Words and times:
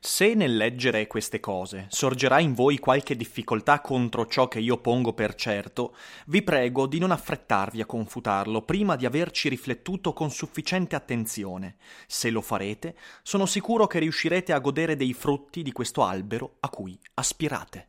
Se 0.00 0.34
nel 0.34 0.56
leggere 0.56 1.06
queste 1.06 1.40
cose 1.40 1.86
sorgerà 1.88 2.40
in 2.40 2.54
voi 2.54 2.78
qualche 2.78 3.16
difficoltà 3.16 3.80
contro 3.80 4.26
ciò 4.26 4.48
che 4.48 4.58
io 4.58 4.78
pongo 4.78 5.12
per 5.12 5.34
certo, 5.34 5.94
vi 6.26 6.42
prego 6.42 6.86
di 6.86 6.98
non 6.98 7.10
affrettarvi 7.10 7.80
a 7.80 7.86
confutarlo 7.86 8.62
prima 8.62 8.96
di 8.96 9.06
averci 9.06 9.48
riflettuto 9.48 10.12
con 10.12 10.30
sufficiente 10.30 10.96
attenzione. 10.96 11.76
Se 12.06 12.30
lo 12.30 12.40
farete, 12.40 12.96
sono 13.22 13.46
sicuro 13.46 13.86
che 13.86 13.98
riuscirete 13.98 14.52
a 14.52 14.58
godere 14.58 14.96
dei 14.96 15.12
frutti 15.12 15.62
di 15.62 15.72
questo 15.72 16.02
albero 16.02 16.56
a 16.60 16.68
cui 16.68 16.98
aspirate. 17.14 17.88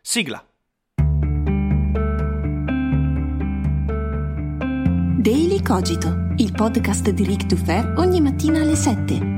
Sigla. 0.00 0.44
Daily 5.20 5.62
Cogito, 5.62 6.32
il 6.36 6.52
podcast 6.52 7.10
di 7.10 7.24
Rick 7.24 7.46
Dufer 7.46 7.94
ogni 7.96 8.20
mattina 8.20 8.60
alle 8.60 8.76
7 8.76 9.37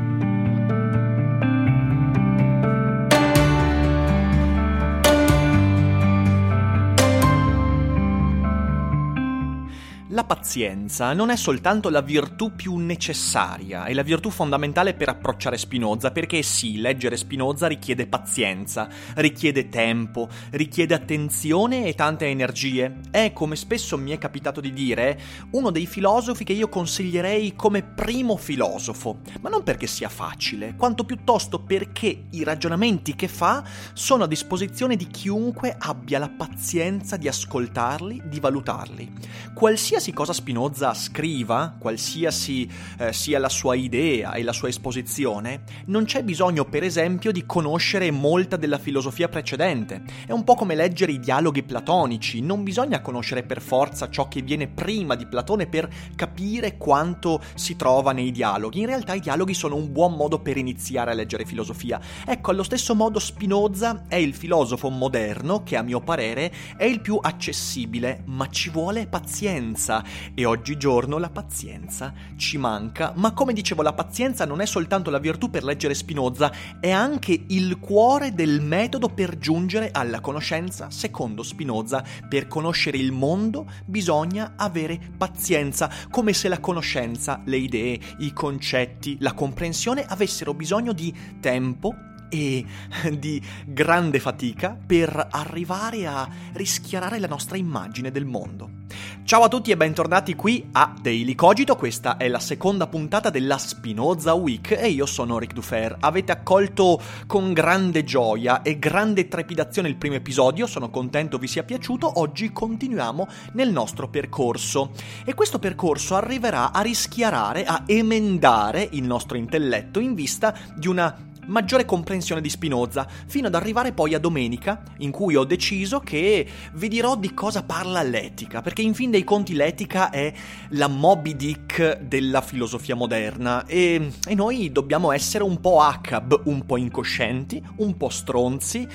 La 10.21 10.27
pazienza 10.27 11.13
non 11.13 11.31
è 11.31 11.35
soltanto 11.35 11.89
la 11.89 12.01
virtù 12.01 12.53
più 12.55 12.75
necessaria, 12.75 13.85
è 13.85 13.93
la 13.95 14.03
virtù 14.03 14.29
fondamentale 14.29 14.93
per 14.93 15.09
approcciare 15.09 15.57
Spinoza, 15.57 16.11
perché 16.11 16.43
sì, 16.43 16.79
leggere 16.79 17.17
Spinoza 17.17 17.65
richiede 17.65 18.05
pazienza, 18.05 18.87
richiede 19.15 19.67
tempo, 19.69 20.29
richiede 20.51 20.93
attenzione 20.93 21.85
e 21.85 21.95
tante 21.95 22.27
energie. 22.27 22.99
È, 23.09 23.33
come 23.33 23.55
spesso 23.55 23.97
mi 23.97 24.11
è 24.11 24.19
capitato 24.19 24.61
di 24.61 24.71
dire, 24.71 25.19
uno 25.53 25.71
dei 25.71 25.87
filosofi 25.87 26.43
che 26.43 26.53
io 26.53 26.69
consiglierei 26.69 27.55
come 27.55 27.81
primo 27.81 28.37
filosofo, 28.37 29.21
ma 29.39 29.49
non 29.49 29.63
perché 29.63 29.87
sia 29.87 30.09
facile, 30.09 30.75
quanto 30.77 31.03
piuttosto 31.03 31.63
perché 31.63 32.25
i 32.29 32.43
ragionamenti 32.43 33.15
che 33.15 33.27
fa 33.27 33.63
sono 33.93 34.25
a 34.25 34.27
disposizione 34.27 34.95
di 34.95 35.07
chiunque 35.07 35.75
abbia 35.79 36.19
la 36.19 36.29
pazienza 36.29 37.17
di 37.17 37.27
ascoltarli, 37.27 38.21
di 38.25 38.39
valutarli. 38.39 39.11
Qualsiasi 39.55 40.09
qualsiasi 40.11 40.13
cosa 40.13 40.33
Spinoza 40.33 40.93
scriva, 40.93 41.75
qualsiasi 41.77 42.69
eh, 42.97 43.13
sia 43.13 43.39
la 43.39 43.49
sua 43.49 43.75
idea 43.75 44.33
e 44.33 44.43
la 44.43 44.53
sua 44.53 44.67
esposizione, 44.67 45.63
non 45.85 46.05
c'è 46.05 46.23
bisogno, 46.23 46.65
per 46.65 46.83
esempio, 46.83 47.31
di 47.31 47.45
conoscere 47.45 48.11
molta 48.11 48.57
della 48.57 48.77
filosofia 48.77 49.27
precedente. 49.27 50.03
È 50.25 50.31
un 50.31 50.43
po' 50.43 50.55
come 50.55 50.75
leggere 50.75 51.11
i 51.11 51.19
dialoghi 51.19 51.63
platonici, 51.63 52.41
non 52.41 52.63
bisogna 52.63 53.01
conoscere 53.01 53.43
per 53.43 53.61
forza 53.61 54.09
ciò 54.09 54.27
che 54.27 54.41
viene 54.41 54.67
prima 54.67 55.15
di 55.15 55.25
Platone 55.25 55.67
per 55.67 55.89
capire 56.15 56.77
quanto 56.77 57.41
si 57.55 57.75
trova 57.75 58.11
nei 58.11 58.31
dialoghi. 58.31 58.79
In 58.79 58.85
realtà 58.87 59.13
i 59.13 59.19
dialoghi 59.19 59.53
sono 59.53 59.75
un 59.75 59.91
buon 59.91 60.13
modo 60.13 60.39
per 60.39 60.57
iniziare 60.57 61.11
a 61.11 61.13
leggere 61.13 61.45
filosofia. 61.45 61.99
Ecco, 62.25 62.51
allo 62.51 62.63
stesso 62.63 62.95
modo 62.95 63.19
Spinoza 63.19 64.05
è 64.07 64.15
il 64.15 64.33
filosofo 64.33 64.89
moderno 64.89 65.63
che 65.63 65.77
a 65.77 65.81
mio 65.81 66.01
parere 66.01 66.51
è 66.77 66.85
il 66.85 67.01
più 67.01 67.17
accessibile, 67.21 68.23
ma 68.25 68.47
ci 68.49 68.69
vuole 68.69 69.07
pazienza 69.07 69.90
pazienza 69.91 70.03
e 70.33 70.45
oggigiorno 70.45 71.17
la 71.17 71.29
pazienza 71.29 72.13
ci 72.37 72.57
manca, 72.57 73.11
ma 73.15 73.33
come 73.33 73.51
dicevo 73.51 73.81
la 73.81 73.91
pazienza 73.91 74.45
non 74.45 74.61
è 74.61 74.65
soltanto 74.65 75.09
la 75.09 75.19
virtù 75.19 75.49
per 75.49 75.63
leggere 75.65 75.93
Spinoza, 75.93 76.51
è 76.79 76.89
anche 76.89 77.43
il 77.47 77.77
cuore 77.79 78.33
del 78.33 78.61
metodo 78.61 79.09
per 79.09 79.37
giungere 79.37 79.89
alla 79.91 80.21
conoscenza. 80.21 80.89
Secondo 80.89 81.43
Spinoza, 81.43 82.03
per 82.29 82.47
conoscere 82.47 82.97
il 82.97 83.11
mondo 83.11 83.69
bisogna 83.85 84.53
avere 84.55 84.99
pazienza, 85.17 85.89
come 86.09 86.31
se 86.33 86.47
la 86.47 86.59
conoscenza, 86.59 87.41
le 87.45 87.57
idee, 87.57 87.99
i 88.19 88.31
concetti, 88.31 89.17
la 89.19 89.33
comprensione 89.33 90.05
avessero 90.05 90.53
bisogno 90.53 90.93
di 90.93 91.13
tempo 91.39 92.09
e 92.31 92.65
di 93.19 93.41
grande 93.65 94.19
fatica 94.19 94.77
per 94.83 95.27
arrivare 95.29 96.07
a 96.07 96.27
rischiarare 96.53 97.19
la 97.19 97.27
nostra 97.27 97.57
immagine 97.57 98.09
del 98.09 98.25
mondo. 98.25 98.79
Ciao 99.23 99.43
a 99.43 99.47
tutti 99.47 99.71
e 99.71 99.77
bentornati 99.77 100.35
qui 100.35 100.67
a 100.71 100.93
Daily 100.99 101.35
Cogito, 101.35 101.75
questa 101.75 102.17
è 102.17 102.27
la 102.27 102.39
seconda 102.39 102.87
puntata 102.87 103.29
della 103.29 103.57
Spinoza 103.57 104.33
Week 104.33 104.71
e 104.71 104.89
io 104.89 105.05
sono 105.05 105.37
Rick 105.37 105.53
Dufer. 105.53 105.97
Avete 105.99 106.31
accolto 106.31 106.99
con 107.27 107.53
grande 107.53 108.03
gioia 108.03 108.61
e 108.61 108.79
grande 108.79 109.27
trepidazione 109.27 109.87
il 109.87 109.95
primo 109.95 110.15
episodio, 110.15 110.67
sono 110.67 110.89
contento 110.89 111.37
vi 111.37 111.47
sia 111.47 111.63
piaciuto, 111.63 112.19
oggi 112.19 112.51
continuiamo 112.51 113.27
nel 113.53 113.71
nostro 113.71 114.09
percorso 114.09 114.91
e 115.23 115.33
questo 115.33 115.59
percorso 115.59 116.15
arriverà 116.15 116.71
a 116.71 116.81
rischiarare, 116.81 117.63
a 117.63 117.83
emendare 117.85 118.87
il 118.91 119.03
nostro 119.03 119.37
intelletto 119.37 119.99
in 119.99 120.13
vista 120.13 120.53
di 120.75 120.87
una 120.87 121.29
maggiore 121.51 121.85
comprensione 121.85 122.41
di 122.41 122.49
Spinoza, 122.49 123.07
fino 123.27 123.47
ad 123.47 123.55
arrivare 123.55 123.91
poi 123.91 124.13
a 124.13 124.19
domenica, 124.19 124.83
in 124.99 125.11
cui 125.11 125.35
ho 125.35 125.43
deciso 125.43 125.99
che 125.99 126.47
vi 126.73 126.87
dirò 126.87 127.15
di 127.15 127.33
cosa 127.33 127.63
parla 127.63 128.01
l'etica, 128.01 128.61
perché 128.61 128.81
in 128.81 128.93
fin 128.93 129.11
dei 129.11 129.23
conti 129.23 129.53
l'etica 129.53 130.09
è 130.09 130.33
la 130.69 130.87
Moby 130.87 131.35
Dick 131.35 131.99
della 131.99 132.41
filosofia 132.41 132.95
moderna 132.95 133.65
e, 133.65 134.11
e 134.25 134.33
noi 134.33 134.71
dobbiamo 134.71 135.11
essere 135.11 135.43
un 135.43 135.59
po' 135.59 135.81
ACAB, 135.81 136.41
un 136.45 136.65
po' 136.65 136.77
incoscienti, 136.77 137.61
un 137.77 137.97
po' 137.97 138.09
stronzi 138.09 138.87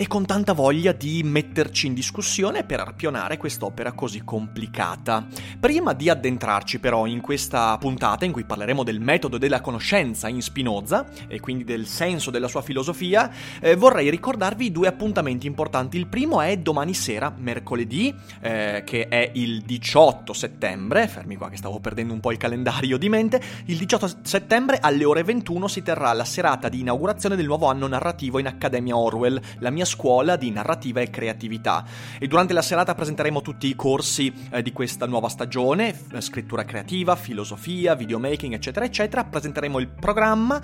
e 0.00 0.06
con 0.06 0.24
tanta 0.24 0.54
voglia 0.54 0.92
di 0.92 1.22
metterci 1.22 1.86
in 1.86 1.92
discussione 1.92 2.64
per 2.64 2.80
arpionare 2.80 3.36
quest'opera 3.36 3.92
così 3.92 4.22
complicata. 4.24 5.26
Prima 5.60 5.92
di 5.92 6.08
addentrarci 6.08 6.78
però 6.78 7.04
in 7.04 7.20
questa 7.20 7.76
puntata 7.76 8.24
in 8.24 8.32
cui 8.32 8.44
parleremo 8.44 8.82
del 8.82 8.98
metodo 8.98 9.36
della 9.36 9.60
conoscenza 9.60 10.26
in 10.28 10.40
Spinoza 10.40 11.06
e 11.28 11.38
quindi 11.40 11.64
del 11.64 11.86
senso 11.86 12.30
della 12.30 12.48
sua 12.48 12.62
filosofia, 12.62 13.30
eh, 13.60 13.76
vorrei 13.76 14.08
ricordarvi 14.08 14.72
due 14.72 14.88
appuntamenti 14.88 15.46
importanti. 15.46 15.98
Il 15.98 16.06
primo 16.06 16.40
è 16.40 16.56
domani 16.56 16.94
sera, 16.94 17.30
mercoledì, 17.36 18.14
eh, 18.40 18.82
che 18.86 19.06
è 19.06 19.30
il 19.34 19.60
18 19.60 20.32
settembre, 20.32 21.08
fermi 21.08 21.36
qua 21.36 21.50
che 21.50 21.58
stavo 21.58 21.78
perdendo 21.78 22.14
un 22.14 22.20
po' 22.20 22.32
il 22.32 22.38
calendario 22.38 22.96
di 22.96 23.10
mente, 23.10 23.38
il 23.66 23.76
18 23.76 24.20
settembre 24.22 24.78
alle 24.80 25.04
ore 25.04 25.24
21 25.24 25.68
si 25.68 25.82
terrà 25.82 26.10
la 26.14 26.24
serata 26.24 26.70
di 26.70 26.80
inaugurazione 26.80 27.36
del 27.36 27.44
nuovo 27.44 27.66
anno 27.66 27.86
narrativo 27.86 28.38
in 28.38 28.46
Accademia 28.46 28.96
Orwell, 28.96 29.38
la 29.58 29.68
mia 29.68 29.88
scuola 29.90 30.36
di 30.36 30.50
narrativa 30.50 31.00
e 31.00 31.10
creatività. 31.10 31.84
E 32.18 32.28
durante 32.28 32.52
la 32.52 32.62
serata 32.62 32.94
presenteremo 32.94 33.42
tutti 33.42 33.66
i 33.66 33.74
corsi 33.74 34.32
eh, 34.50 34.62
di 34.62 34.72
questa 34.72 35.06
nuova 35.06 35.28
stagione, 35.28 35.98
scrittura 36.18 36.64
creativa, 36.64 37.16
filosofia, 37.16 37.94
videomaking, 37.94 38.54
eccetera, 38.54 38.84
eccetera. 38.84 39.24
Presenteremo 39.24 39.78
il 39.78 39.88
programma 39.88 40.60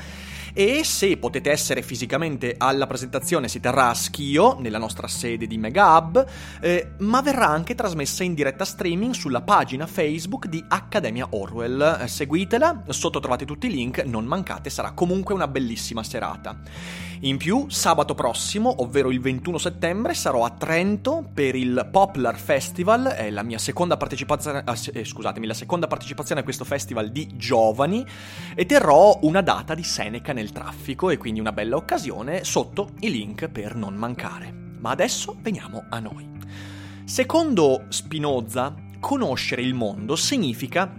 e 0.58 0.84
se 0.84 1.18
potete 1.18 1.50
essere 1.50 1.82
fisicamente 1.82 2.54
alla 2.56 2.86
presentazione 2.86 3.46
si 3.46 3.60
terrà 3.60 3.90
a 3.90 3.94
Schio, 3.94 4.56
nella 4.58 4.78
nostra 4.78 5.06
sede 5.06 5.46
di 5.46 5.58
Mega 5.58 5.98
Hub, 5.98 6.26
eh, 6.62 6.92
ma 7.00 7.20
verrà 7.20 7.48
anche 7.48 7.74
trasmessa 7.74 8.24
in 8.24 8.32
diretta 8.32 8.64
streaming 8.64 9.12
sulla 9.12 9.42
pagina 9.42 9.86
Facebook 9.86 10.46
di 10.46 10.64
Accademia 10.66 11.26
Orwell. 11.28 11.98
Eh, 12.00 12.08
seguitela, 12.08 12.84
sotto 12.88 13.20
trovate 13.20 13.44
tutti 13.44 13.66
i 13.66 13.70
link, 13.70 13.98
non 14.06 14.24
mancate, 14.24 14.70
sarà 14.70 14.92
comunque 14.92 15.34
una 15.34 15.46
bellissima 15.46 16.02
serata. 16.02 16.58
In 17.20 17.38
più, 17.38 17.66
sabato 17.70 18.14
prossimo, 18.14 18.82
ovvero 18.82 19.10
il 19.10 19.20
21 19.20 19.56
settembre, 19.56 20.12
sarò 20.12 20.44
a 20.44 20.50
Trento 20.50 21.26
per 21.32 21.54
il 21.54 21.88
Poplar 21.90 22.38
Festival, 22.38 23.06
è 23.06 23.30
la 23.30 23.42
mia 23.42 23.56
seconda 23.56 23.96
partecipazione, 23.96 24.64
eh, 24.92 25.04
scusatemi, 25.04 25.46
la 25.46 25.54
seconda 25.54 25.86
partecipazione 25.86 26.42
a 26.42 26.44
questo 26.44 26.64
festival 26.64 27.10
di 27.10 27.26
giovani 27.34 28.04
e 28.54 28.66
terrò 28.66 29.18
una 29.22 29.40
data 29.40 29.74
di 29.74 29.82
Seneca 29.82 30.34
nel 30.34 30.45
traffico 30.52 31.10
e 31.10 31.16
quindi 31.16 31.40
una 31.40 31.52
bella 31.52 31.76
occasione 31.76 32.44
sotto 32.44 32.90
i 33.00 33.10
link 33.10 33.48
per 33.48 33.74
non 33.74 33.94
mancare. 33.94 34.52
Ma 34.52 34.90
adesso 34.90 35.36
veniamo 35.40 35.84
a 35.88 35.98
noi. 35.98 36.28
Secondo 37.04 37.86
Spinoza, 37.88 38.74
conoscere 39.00 39.62
il 39.62 39.74
mondo 39.74 40.16
significa 40.16 40.92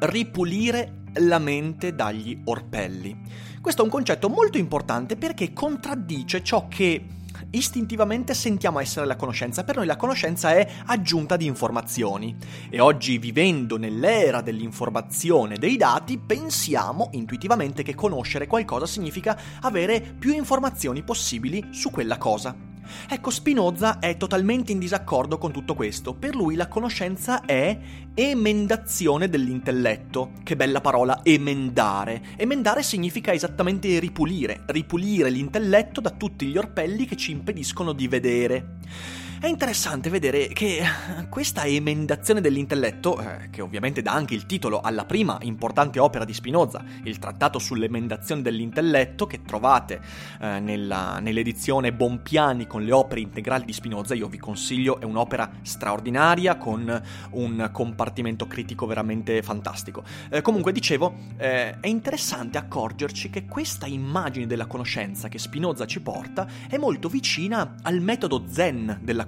ripulire 0.00 1.02
la 1.14 1.38
mente 1.38 1.94
dagli 1.94 2.40
orpelli. 2.44 3.16
Questo 3.60 3.82
è 3.82 3.84
un 3.84 3.90
concetto 3.90 4.28
molto 4.28 4.58
importante 4.58 5.16
perché 5.16 5.52
contraddice 5.52 6.42
ciò 6.42 6.68
che 6.68 7.04
istintivamente 7.50 8.34
sentiamo 8.34 8.80
essere 8.80 9.06
la 9.06 9.16
conoscenza. 9.16 9.64
Per 9.64 9.76
noi 9.76 9.86
la 9.86 9.96
conoscenza 9.96 10.52
è 10.52 10.68
aggiunta 10.86 11.36
di 11.36 11.46
informazioni. 11.46 12.36
E 12.70 12.80
oggi, 12.80 13.18
vivendo 13.18 13.76
nell'era 13.76 14.40
dell'informazione 14.40 15.58
dei 15.58 15.76
dati, 15.76 16.18
pensiamo 16.18 17.08
intuitivamente 17.12 17.82
che 17.82 17.94
conoscere 17.94 18.46
qualcosa 18.46 18.86
significa 18.86 19.38
avere 19.60 20.00
più 20.00 20.32
informazioni 20.32 21.02
possibili 21.02 21.68
su 21.70 21.90
quella 21.90 22.18
cosa. 22.18 22.67
Ecco, 23.08 23.30
Spinoza 23.30 23.98
è 23.98 24.16
totalmente 24.16 24.72
in 24.72 24.78
disaccordo 24.78 25.38
con 25.38 25.52
tutto 25.52 25.74
questo. 25.74 26.14
Per 26.14 26.34
lui 26.34 26.54
la 26.54 26.68
conoscenza 26.68 27.44
è 27.44 27.78
emendazione 28.14 29.28
dell'intelletto. 29.28 30.32
Che 30.42 30.56
bella 30.56 30.80
parola, 30.80 31.20
emendare. 31.22 32.22
Emendare 32.36 32.82
significa 32.82 33.32
esattamente 33.32 33.98
ripulire, 33.98 34.62
ripulire 34.66 35.30
l'intelletto 35.30 36.00
da 36.00 36.10
tutti 36.10 36.46
gli 36.46 36.56
orpelli 36.56 37.06
che 37.06 37.16
ci 37.16 37.32
impediscono 37.32 37.92
di 37.92 38.08
vedere. 38.08 38.76
È 39.40 39.46
interessante 39.46 40.10
vedere 40.10 40.48
che 40.48 40.82
questa 41.28 41.64
emendazione 41.64 42.40
dell'intelletto, 42.40 43.20
eh, 43.20 43.50
che 43.50 43.60
ovviamente 43.60 44.02
dà 44.02 44.12
anche 44.12 44.34
il 44.34 44.46
titolo 44.46 44.80
alla 44.80 45.04
prima 45.04 45.38
importante 45.42 46.00
opera 46.00 46.24
di 46.24 46.34
Spinoza, 46.34 46.82
il 47.04 47.20
trattato 47.20 47.60
sull'emendazione 47.60 48.42
dell'intelletto, 48.42 49.28
che 49.28 49.42
trovate 49.42 50.00
eh, 50.40 50.58
nella, 50.58 51.20
nell'edizione 51.20 51.92
Bompiani 51.92 52.66
con 52.66 52.82
le 52.82 52.90
opere 52.90 53.20
integrali 53.20 53.64
di 53.64 53.72
Spinoza, 53.72 54.12
io 54.12 54.26
vi 54.26 54.38
consiglio, 54.38 54.98
è 54.98 55.04
un'opera 55.04 55.48
straordinaria 55.62 56.56
con 56.56 57.00
un 57.30 57.68
compartimento 57.70 58.48
critico 58.48 58.86
veramente 58.86 59.40
fantastico. 59.42 60.02
Eh, 60.30 60.42
comunque 60.42 60.72
dicevo, 60.72 61.14
eh, 61.36 61.78
è 61.78 61.86
interessante 61.86 62.58
accorgerci 62.58 63.30
che 63.30 63.44
questa 63.44 63.86
immagine 63.86 64.48
della 64.48 64.66
conoscenza 64.66 65.28
che 65.28 65.38
Spinoza 65.38 65.86
ci 65.86 66.00
porta 66.00 66.48
è 66.68 66.76
molto 66.76 67.08
vicina 67.08 67.76
al 67.82 68.00
metodo 68.00 68.42
zen 68.48 68.98
della 69.00 69.26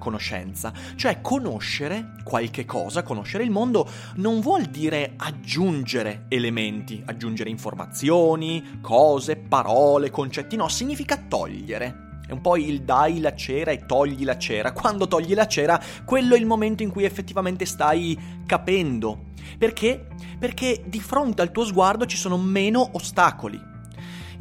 cioè 0.95 1.21
conoscere 1.21 2.13
qualche 2.23 2.65
cosa, 2.65 3.03
conoscere 3.03 3.43
il 3.43 3.51
mondo, 3.51 3.87
non 4.15 4.39
vuol 4.39 4.65
dire 4.65 5.13
aggiungere 5.17 6.25
elementi, 6.27 7.01
aggiungere 7.05 7.49
informazioni, 7.49 8.79
cose, 8.81 9.35
parole, 9.35 10.09
concetti, 10.09 10.55
no, 10.55 10.67
significa 10.67 11.17
togliere. 11.17 12.09
È 12.27 12.33
un 12.33 12.41
po' 12.41 12.55
il 12.55 12.83
dai 12.83 13.19
la 13.19 13.35
cera 13.35 13.71
e 13.71 13.85
togli 13.85 14.23
la 14.23 14.37
cera. 14.37 14.71
Quando 14.71 15.07
togli 15.07 15.33
la 15.33 15.47
cera, 15.47 15.81
quello 16.05 16.35
è 16.35 16.39
il 16.39 16.45
momento 16.45 16.81
in 16.81 16.89
cui 16.89 17.03
effettivamente 17.03 17.65
stai 17.65 18.17
capendo. 18.45 19.25
Perché? 19.57 20.07
Perché 20.39 20.81
di 20.85 21.01
fronte 21.01 21.41
al 21.41 21.51
tuo 21.51 21.65
sguardo 21.65 22.05
ci 22.05 22.15
sono 22.15 22.37
meno 22.37 22.89
ostacoli. 22.93 23.70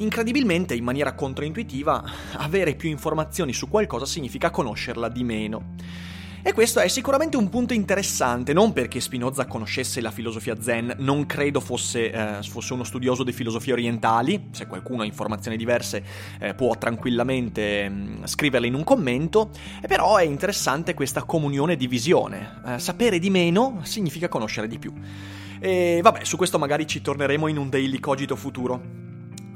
Incredibilmente, 0.00 0.74
in 0.74 0.84
maniera 0.84 1.12
controintuitiva, 1.12 2.02
avere 2.38 2.74
più 2.74 2.88
informazioni 2.88 3.52
su 3.52 3.68
qualcosa 3.68 4.06
significa 4.06 4.50
conoscerla 4.50 5.10
di 5.10 5.24
meno. 5.24 5.74
E 6.42 6.54
questo 6.54 6.80
è 6.80 6.88
sicuramente 6.88 7.36
un 7.36 7.50
punto 7.50 7.74
interessante, 7.74 8.54
non 8.54 8.72
perché 8.72 8.98
Spinoza 8.98 9.44
conoscesse 9.44 10.00
la 10.00 10.10
filosofia 10.10 10.58
zen, 10.58 10.94
non 11.00 11.26
credo 11.26 11.60
fosse, 11.60 12.10
eh, 12.10 12.42
fosse 12.42 12.72
uno 12.72 12.82
studioso 12.82 13.24
di 13.24 13.32
filosofie 13.32 13.74
orientali, 13.74 14.48
se 14.52 14.66
qualcuno 14.66 15.02
ha 15.02 15.04
informazioni 15.04 15.58
diverse 15.58 16.02
eh, 16.38 16.54
può 16.54 16.78
tranquillamente 16.78 17.86
mh, 17.86 17.94
mm, 17.94 18.24
scriverle 18.24 18.66
in 18.66 18.74
un 18.74 18.84
commento, 18.84 19.50
e 19.82 19.86
però 19.86 20.16
è 20.16 20.24
interessante 20.24 20.94
questa 20.94 21.24
comunione 21.24 21.76
di 21.76 21.86
visione. 21.86 22.62
Eh, 22.66 22.78
sapere 22.78 23.18
di 23.18 23.28
meno 23.28 23.80
significa 23.82 24.30
conoscere 24.30 24.66
di 24.66 24.78
più. 24.78 24.94
E 25.60 26.00
vabbè, 26.02 26.24
su 26.24 26.38
questo 26.38 26.58
magari 26.58 26.86
ci 26.86 27.02
torneremo 27.02 27.48
in 27.48 27.58
un 27.58 27.68
daily 27.68 28.00
cogito 28.00 28.34
futuro. 28.34 29.09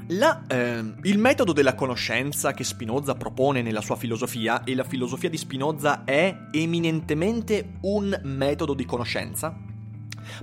La, 0.09 0.43
eh, 0.47 0.83
il 1.01 1.17
metodo 1.17 1.51
della 1.51 1.73
conoscenza 1.73 2.53
che 2.53 2.63
Spinoza 2.63 3.15
propone 3.15 3.63
nella 3.63 3.81
sua 3.81 3.95
filosofia, 3.95 4.63
e 4.63 4.75
la 4.75 4.83
filosofia 4.83 5.29
di 5.29 5.37
Spinoza 5.37 6.03
è 6.03 6.45
eminentemente 6.51 7.77
un 7.81 8.19
metodo 8.23 8.75
di 8.75 8.85
conoscenza, 8.85 9.57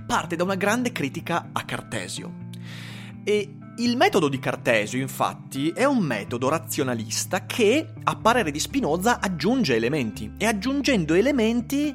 parte 0.04 0.34
da 0.34 0.42
una 0.42 0.56
grande 0.56 0.90
critica 0.90 1.50
a 1.52 1.64
Cartesio. 1.64 2.50
E 3.22 3.54
il 3.76 3.96
metodo 3.96 4.28
di 4.28 4.40
Cartesio, 4.40 5.00
infatti, 5.00 5.70
è 5.70 5.84
un 5.84 5.98
metodo 5.98 6.48
razionalista 6.48 7.46
che, 7.46 7.86
a 8.02 8.16
parere 8.16 8.50
di 8.50 8.58
Spinoza, 8.58 9.20
aggiunge 9.20 9.76
elementi. 9.76 10.32
E 10.38 10.44
aggiungendo 10.44 11.14
elementi 11.14 11.94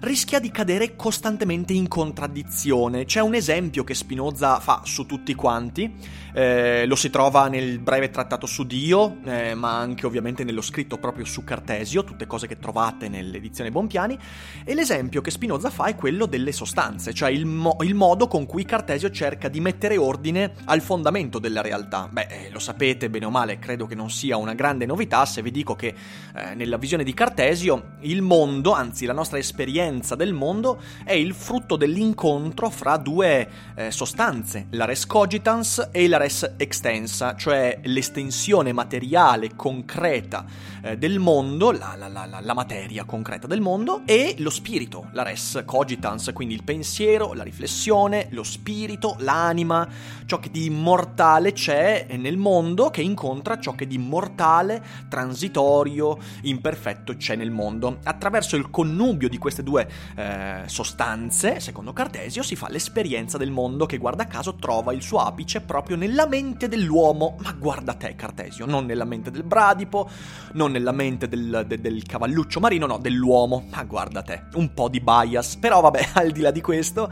rischia 0.00 0.38
di 0.38 0.50
cadere 0.50 0.94
costantemente 0.94 1.72
in 1.72 1.88
contraddizione. 1.88 3.04
C'è 3.04 3.20
un 3.20 3.34
esempio 3.34 3.82
che 3.82 3.94
Spinoza 3.94 4.60
fa 4.60 4.82
su 4.84 5.06
tutti 5.06 5.34
quanti, 5.34 5.92
eh, 6.32 6.86
lo 6.86 6.94
si 6.94 7.10
trova 7.10 7.48
nel 7.48 7.78
breve 7.78 8.10
trattato 8.10 8.46
su 8.46 8.64
Dio, 8.64 9.18
eh, 9.24 9.54
ma 9.54 9.78
anche 9.78 10.06
ovviamente 10.06 10.44
nello 10.44 10.62
scritto 10.62 10.98
proprio 10.98 11.24
su 11.24 11.44
Cartesio, 11.44 12.04
tutte 12.04 12.26
cose 12.26 12.46
che 12.46 12.58
trovate 12.58 13.08
nell'edizione 13.08 13.70
Bompiani, 13.70 14.18
e 14.64 14.74
l'esempio 14.74 15.20
che 15.20 15.30
Spinoza 15.30 15.70
fa 15.70 15.86
è 15.86 15.96
quello 15.96 16.26
delle 16.26 16.52
sostanze, 16.52 17.12
cioè 17.12 17.30
il, 17.30 17.46
mo- 17.46 17.76
il 17.80 17.94
modo 17.94 18.28
con 18.28 18.46
cui 18.46 18.64
Cartesio 18.64 19.10
cerca 19.10 19.48
di 19.48 19.60
mettere 19.60 19.96
ordine 19.96 20.52
al 20.66 20.80
fondamento 20.80 21.38
della 21.38 21.60
realtà. 21.60 22.08
Beh, 22.10 22.26
eh, 22.28 22.50
lo 22.50 22.58
sapete 22.58 23.10
bene 23.10 23.24
o 23.24 23.30
male, 23.30 23.58
credo 23.58 23.86
che 23.86 23.94
non 23.94 24.10
sia 24.10 24.36
una 24.36 24.54
grande 24.54 24.86
novità 24.86 25.24
se 25.26 25.42
vi 25.42 25.50
dico 25.50 25.74
che 25.74 25.94
eh, 26.34 26.54
nella 26.54 26.76
visione 26.76 27.04
di 27.04 27.14
Cartesio 27.14 27.96
il 28.00 28.22
mondo, 28.22 28.72
anzi 28.72 29.06
la 29.06 29.12
nostra 29.12 29.38
esperienza, 29.38 30.14
del 30.14 30.32
mondo 30.32 30.80
è 31.04 31.12
il 31.12 31.34
frutto 31.34 31.76
dell'incontro 31.76 32.70
fra 32.70 32.96
due 32.96 33.48
eh, 33.74 33.90
sostanze, 33.90 34.66
la 34.70 34.84
res 34.84 35.06
cogitans 35.06 35.88
e 35.90 36.06
la 36.08 36.16
res 36.16 36.27
extensa, 36.56 37.34
cioè 37.36 37.80
l'estensione 37.84 38.72
materiale 38.72 39.54
concreta 39.54 40.44
eh, 40.82 40.96
del 40.98 41.18
mondo, 41.18 41.72
la, 41.72 41.94
la, 41.96 42.08
la, 42.08 42.40
la, 42.40 42.54
materia 42.54 43.04
concreta 43.04 43.46
del 43.46 43.60
mondo, 43.60 44.02
e 44.04 44.34
lo 44.38 44.50
spirito, 44.50 45.08
la 45.12 45.22
res 45.22 45.62
cogitans, 45.64 46.30
quindi 46.32 46.54
il 46.54 46.64
pensiero, 46.64 47.32
la 47.32 47.42
riflessione, 47.42 48.28
lo 48.30 48.42
spirito, 48.42 49.16
l'anima, 49.18 49.88
ciò 50.26 50.38
che 50.38 50.50
di 50.50 50.66
immortale 50.66 51.52
c'è 51.52 52.06
nel 52.16 52.36
mondo 52.36 52.90
che 52.90 53.02
incontra 53.02 53.58
ciò 53.58 53.74
che 53.74 53.86
di 53.86 53.98
mortale, 53.98 54.82
transitorio, 55.08 56.18
imperfetto 56.42 57.16
c'è 57.16 57.36
nel 57.36 57.50
mondo. 57.50 57.98
Attraverso 58.04 58.56
il 58.56 58.70
connubio 58.70 59.28
di 59.28 59.38
queste 59.38 59.62
due 59.62 59.88
eh, 60.16 60.62
sostanze, 60.66 61.60
secondo 61.60 61.92
Cartesio, 61.92 62.42
si 62.42 62.56
fa 62.56 62.68
l'esperienza 62.68 63.38
del 63.38 63.50
mondo 63.50 63.86
che 63.86 63.98
guarda 63.98 64.26
caso 64.26 64.56
trova 64.56 64.92
il 64.92 65.02
suo 65.02 65.18
apice 65.18 65.60
proprio 65.60 65.96
nella 66.08 66.26
mente 66.26 66.68
dell'uomo. 66.68 67.36
Ma 67.42 67.52
guarda 67.52 67.94
te, 67.94 68.14
Cartesio, 68.14 68.66
non 68.66 68.86
nella 68.86 69.04
mente 69.04 69.30
del 69.30 69.44
bradipo, 69.44 70.08
non 70.52 70.72
nella 70.72 70.92
mente 70.92 71.28
del, 71.28 71.64
de, 71.66 71.80
del 71.80 72.02
cavalluccio 72.04 72.60
marino, 72.60 72.86
no, 72.86 72.98
dell'uomo. 72.98 73.66
Ma 73.70 73.84
guarda 73.84 74.22
te, 74.22 74.44
un 74.54 74.72
po' 74.72 74.88
di 74.88 75.00
bias. 75.00 75.56
Però 75.56 75.80
vabbè, 75.80 76.08
al 76.14 76.30
di 76.30 76.40
là 76.40 76.50
di 76.50 76.60
questo... 76.60 77.10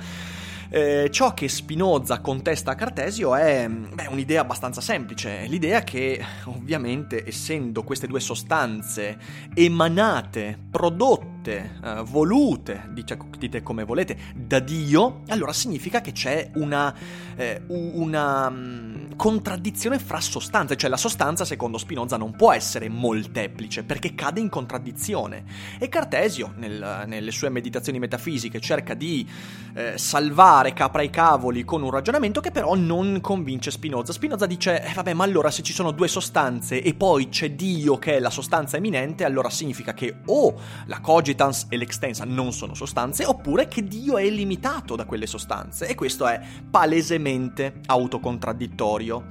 Eh, 0.69 1.09
ciò 1.13 1.33
che 1.33 1.49
Spinoza 1.49 2.21
contesta 2.21 2.73
a 2.73 2.75
Cartesio 2.75 3.35
è 3.37 3.69
beh, 3.69 4.07
un'idea 4.09 4.41
abbastanza 4.41 4.81
semplice, 4.81 5.47
l'idea 5.47 5.83
che 5.83 6.23
ovviamente 6.45 7.27
essendo 7.27 7.83
queste 7.85 8.07
due 8.07 8.21
sostanze 8.21 9.17
emanate, 9.55 10.59
prodotte, 10.71 11.79
uh, 11.83 12.03
volute, 12.03 12.89
dite 12.93 13.63
come 13.63 13.85
volete, 13.85 14.19
da 14.35 14.59
Dio, 14.59 15.23
allora 15.29 15.53
significa 15.53 16.01
che 16.01 16.13
c'è 16.13 16.51
una, 16.55 16.93
eh, 17.37 17.63
una 17.69 18.49
um, 18.49 19.15
contraddizione 19.15 19.99
fra 19.99 20.21
sostanze, 20.21 20.77
cioè 20.77 20.91
la 20.91 20.97
sostanza 20.97 21.45
secondo 21.45 21.79
Spinoza 21.79 22.17
non 22.17 22.33
può 22.33 22.53
essere 22.53 22.89
molteplice 22.89 23.85
perché 23.85 24.15
cade 24.15 24.41
in 24.41 24.49
contraddizione. 24.49 25.45
E 25.79 25.89
Cartesio, 25.89 26.53
nel, 26.57 27.05
nelle 27.07 27.31
sue 27.31 27.49
meditazioni 27.49 27.99
metafisiche, 27.99 28.61
cerca 28.61 28.95
di 28.95 29.27
eh, 29.75 29.97
salvare 29.97 30.56
capra 30.73 31.03
i 31.03 31.11
cavoli 31.11 31.65
con 31.65 31.83
un 31.83 31.91
ragionamento 31.91 32.41
che 32.41 32.51
però 32.51 32.75
non 32.75 33.21
convince 33.21 33.71
Spinoza. 33.71 34.13
Spinoza 34.13 34.47
dice, 34.47 34.83
eh, 34.83 34.93
vabbè, 34.95 35.13
ma 35.13 35.25
allora 35.25 35.51
se 35.51 35.63
ci 35.63 35.73
sono 35.73 35.91
due 35.91 36.09
sostanze 36.09 36.83
e 36.83 36.95
poi 36.95 37.29
c'è 37.29 37.53
Dio 37.53 37.99
che 37.99 38.17
è 38.17 38.21
la 38.21 38.31
sostanza 38.31 38.77
eminente, 38.77 39.25
allora 39.25 39.51
significa 39.51 39.93
che 39.95 40.17
o 40.27 40.55
la 40.87 41.01
cogita 41.01 41.25
cogitans 41.27 41.67
e 41.69 41.77
l'extensa 41.77 42.25
non 42.25 42.53
sono 42.53 42.75
sostanze, 42.75 43.25
oppure 43.25 43.69
che 43.69 43.83
Dio 43.85 44.17
è 44.17 44.29
limitato 44.29 44.97
da 44.97 45.05
quelle 45.05 45.27
sostanze. 45.27 45.87
E 45.87 45.95
questo 45.95 46.27
è 46.27 46.41
palesemente 46.71 47.81
autocontradittorio. 47.87 49.27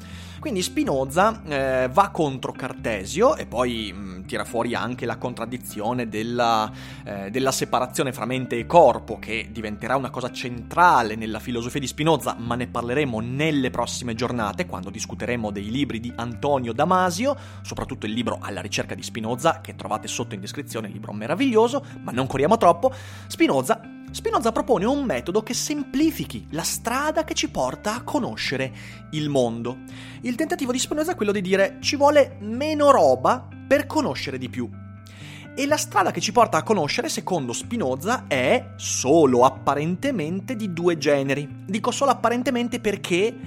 Quindi 0.45 0.61
Spinoza 0.61 1.41
eh, 1.47 1.89
va 1.91 2.09
contro 2.09 2.51
Cartesio 2.51 3.35
e 3.35 3.47
poi 3.47 3.91
mh, 3.91 3.99
mm, 3.99 4.21
tira 4.25 4.45
fuori 4.45 4.75
anche 4.75 5.07
la 5.07 5.17
contraddizione 5.17 6.07
della, 6.07 6.71
eh, 7.03 7.31
della, 7.31 7.51
separazione 7.51 8.13
fra 8.13 8.25
mente 8.25 8.55
e 8.55 8.67
corpo, 8.67 9.17
che 9.17 9.47
diventerà 9.51 9.95
una 9.95 10.11
cosa 10.11 10.31
centrale 10.31 11.15
nella 11.15 11.39
filosofia 11.39 11.79
di 11.79 11.87
Spinoza, 11.87 12.35
ma 12.37 12.53
ne 12.53 12.67
parleremo 12.67 13.19
nelle 13.21 13.71
prossime 13.71 14.13
giornate, 14.13 14.67
quando 14.67 14.91
discuteremo 14.91 15.49
dei 15.49 15.71
libri 15.71 15.99
di 15.99 16.13
Antonio 16.15 16.73
Damasio, 16.73 17.35
soprattutto 17.63 18.05
il 18.05 18.11
libro 18.11 18.37
Alla 18.39 18.61
ricerca 18.61 18.93
di 18.93 19.01
Spinoza, 19.01 19.61
che 19.61 19.73
trovate 19.73 20.07
sotto 20.07 20.35
in 20.35 20.41
descrizione, 20.41 20.89
libro 20.89 21.11
meraviglioso, 21.11 21.83
ma 22.03 22.11
non 22.11 22.27
corriamo 22.27 22.55
troppo. 22.57 22.93
Spinoza 23.25 23.94
Spinoza 24.15 24.53
propone 24.53 24.85
un 24.85 25.03
metodo 25.03 25.43
che 25.43 25.53
semplifichi 25.53 26.47
la 26.51 26.63
strada 26.63 27.25
che 27.25 27.33
ci 27.33 27.49
porta 27.49 27.95
a 27.95 28.03
conoscere 28.03 28.73
il 29.11 29.27
mondo. 29.27 29.79
Il 30.21 30.35
tentativo 30.35 30.71
di 30.71 30.79
Spinoza 30.79 31.11
è 31.11 31.15
quello 31.15 31.33
di 31.33 31.41
dire 31.41 31.79
ci 31.81 31.97
vuole 31.97 32.37
meno 32.39 32.91
roba 32.91 33.45
per 33.67 33.85
conoscere 33.85 34.37
di 34.37 34.47
più. 34.47 34.69
E 35.53 35.65
la 35.65 35.75
strada 35.75 36.11
che 36.11 36.21
ci 36.21 36.31
porta 36.31 36.59
a 36.59 36.63
conoscere, 36.63 37.09
secondo 37.09 37.51
Spinoza, 37.51 38.23
è 38.29 38.75
solo 38.77 39.43
apparentemente 39.43 40.55
di 40.55 40.71
due 40.71 40.97
generi. 40.97 41.63
Dico 41.65 41.91
solo 41.91 42.11
apparentemente 42.11 42.79
perché 42.79 43.37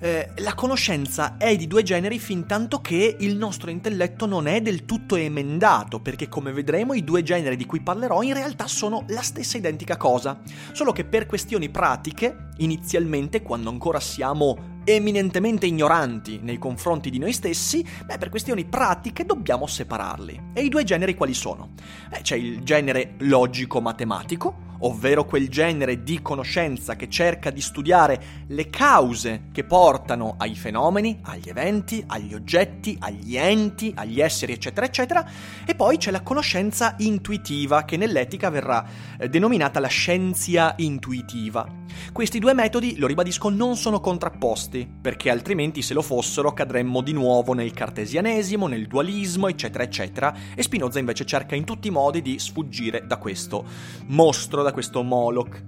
eh, 0.00 0.30
la 0.36 0.54
conoscenza 0.54 1.36
è 1.36 1.56
di 1.56 1.66
due 1.66 1.82
generi 1.82 2.18
fin 2.18 2.46
tanto 2.46 2.80
che 2.80 3.16
il 3.18 3.36
nostro 3.36 3.70
intelletto 3.70 4.26
non 4.26 4.46
è 4.46 4.60
del 4.60 4.84
tutto 4.84 5.16
emendato, 5.16 6.00
perché 6.00 6.28
come 6.28 6.52
vedremo 6.52 6.94
i 6.94 7.04
due 7.04 7.22
generi 7.22 7.56
di 7.56 7.66
cui 7.66 7.80
parlerò 7.80 8.22
in 8.22 8.34
realtà 8.34 8.66
sono 8.66 9.04
la 9.08 9.22
stessa 9.22 9.56
identica 9.56 9.96
cosa, 9.96 10.40
solo 10.72 10.92
che 10.92 11.04
per 11.04 11.26
questioni 11.26 11.70
pratiche, 11.70 12.48
inizialmente, 12.58 13.42
quando 13.42 13.70
ancora 13.70 14.00
siamo 14.00 14.72
eminentemente 14.84 15.66
ignoranti 15.66 16.40
nei 16.42 16.58
confronti 16.58 17.10
di 17.10 17.18
noi 17.18 17.32
stessi, 17.32 17.86
beh, 18.04 18.18
per 18.18 18.28
questioni 18.28 18.64
pratiche 18.64 19.24
dobbiamo 19.24 19.66
separarli. 19.66 20.50
E 20.52 20.62
i 20.62 20.68
due 20.68 20.84
generi 20.84 21.14
quali 21.14 21.34
sono? 21.34 21.70
Eh, 22.12 22.20
c'è 22.20 22.36
il 22.36 22.62
genere 22.62 23.14
logico-matematico, 23.18 24.63
ovvero 24.80 25.24
quel 25.24 25.48
genere 25.48 26.02
di 26.02 26.20
conoscenza 26.22 26.96
che 26.96 27.08
cerca 27.08 27.50
di 27.50 27.60
studiare 27.60 28.22
le 28.48 28.68
cause 28.68 29.44
che 29.52 29.64
portano 29.64 30.34
ai 30.38 30.54
fenomeni, 30.54 31.20
agli 31.22 31.48
eventi, 31.48 32.02
agli 32.06 32.34
oggetti, 32.34 32.96
agli 33.00 33.36
enti, 33.36 33.92
agli 33.94 34.20
esseri, 34.20 34.52
eccetera, 34.52 34.86
eccetera, 34.86 35.28
e 35.64 35.74
poi 35.74 35.96
c'è 35.96 36.10
la 36.10 36.22
conoscenza 36.22 36.94
intuitiva 36.98 37.84
che 37.84 37.96
nell'etica 37.96 38.50
verrà 38.50 38.84
eh, 39.18 39.28
denominata 39.28 39.80
la 39.80 39.88
scienza 39.88 40.74
intuitiva. 40.78 41.82
Questi 42.12 42.38
due 42.38 42.54
metodi, 42.54 42.96
lo 42.96 43.06
ribadisco, 43.06 43.48
non 43.48 43.76
sono 43.76 44.00
contrapposti, 44.00 44.88
perché 45.00 45.30
altrimenti 45.30 45.80
se 45.80 45.94
lo 45.94 46.02
fossero 46.02 46.52
cadremmo 46.52 47.00
di 47.00 47.12
nuovo 47.12 47.52
nel 47.52 47.72
cartesianesimo, 47.72 48.66
nel 48.66 48.86
dualismo, 48.86 49.48
eccetera, 49.48 49.84
eccetera, 49.84 50.34
e 50.54 50.62
Spinoza 50.62 50.98
invece 50.98 51.24
cerca 51.24 51.54
in 51.54 51.64
tutti 51.64 51.88
i 51.88 51.92
modi 51.92 52.20
di 52.20 52.38
sfuggire 52.38 53.06
da 53.06 53.16
questo 53.16 53.64
mostro, 54.06 54.62
da 54.64 54.72
questo 54.72 55.02
Moloch. 55.02 55.62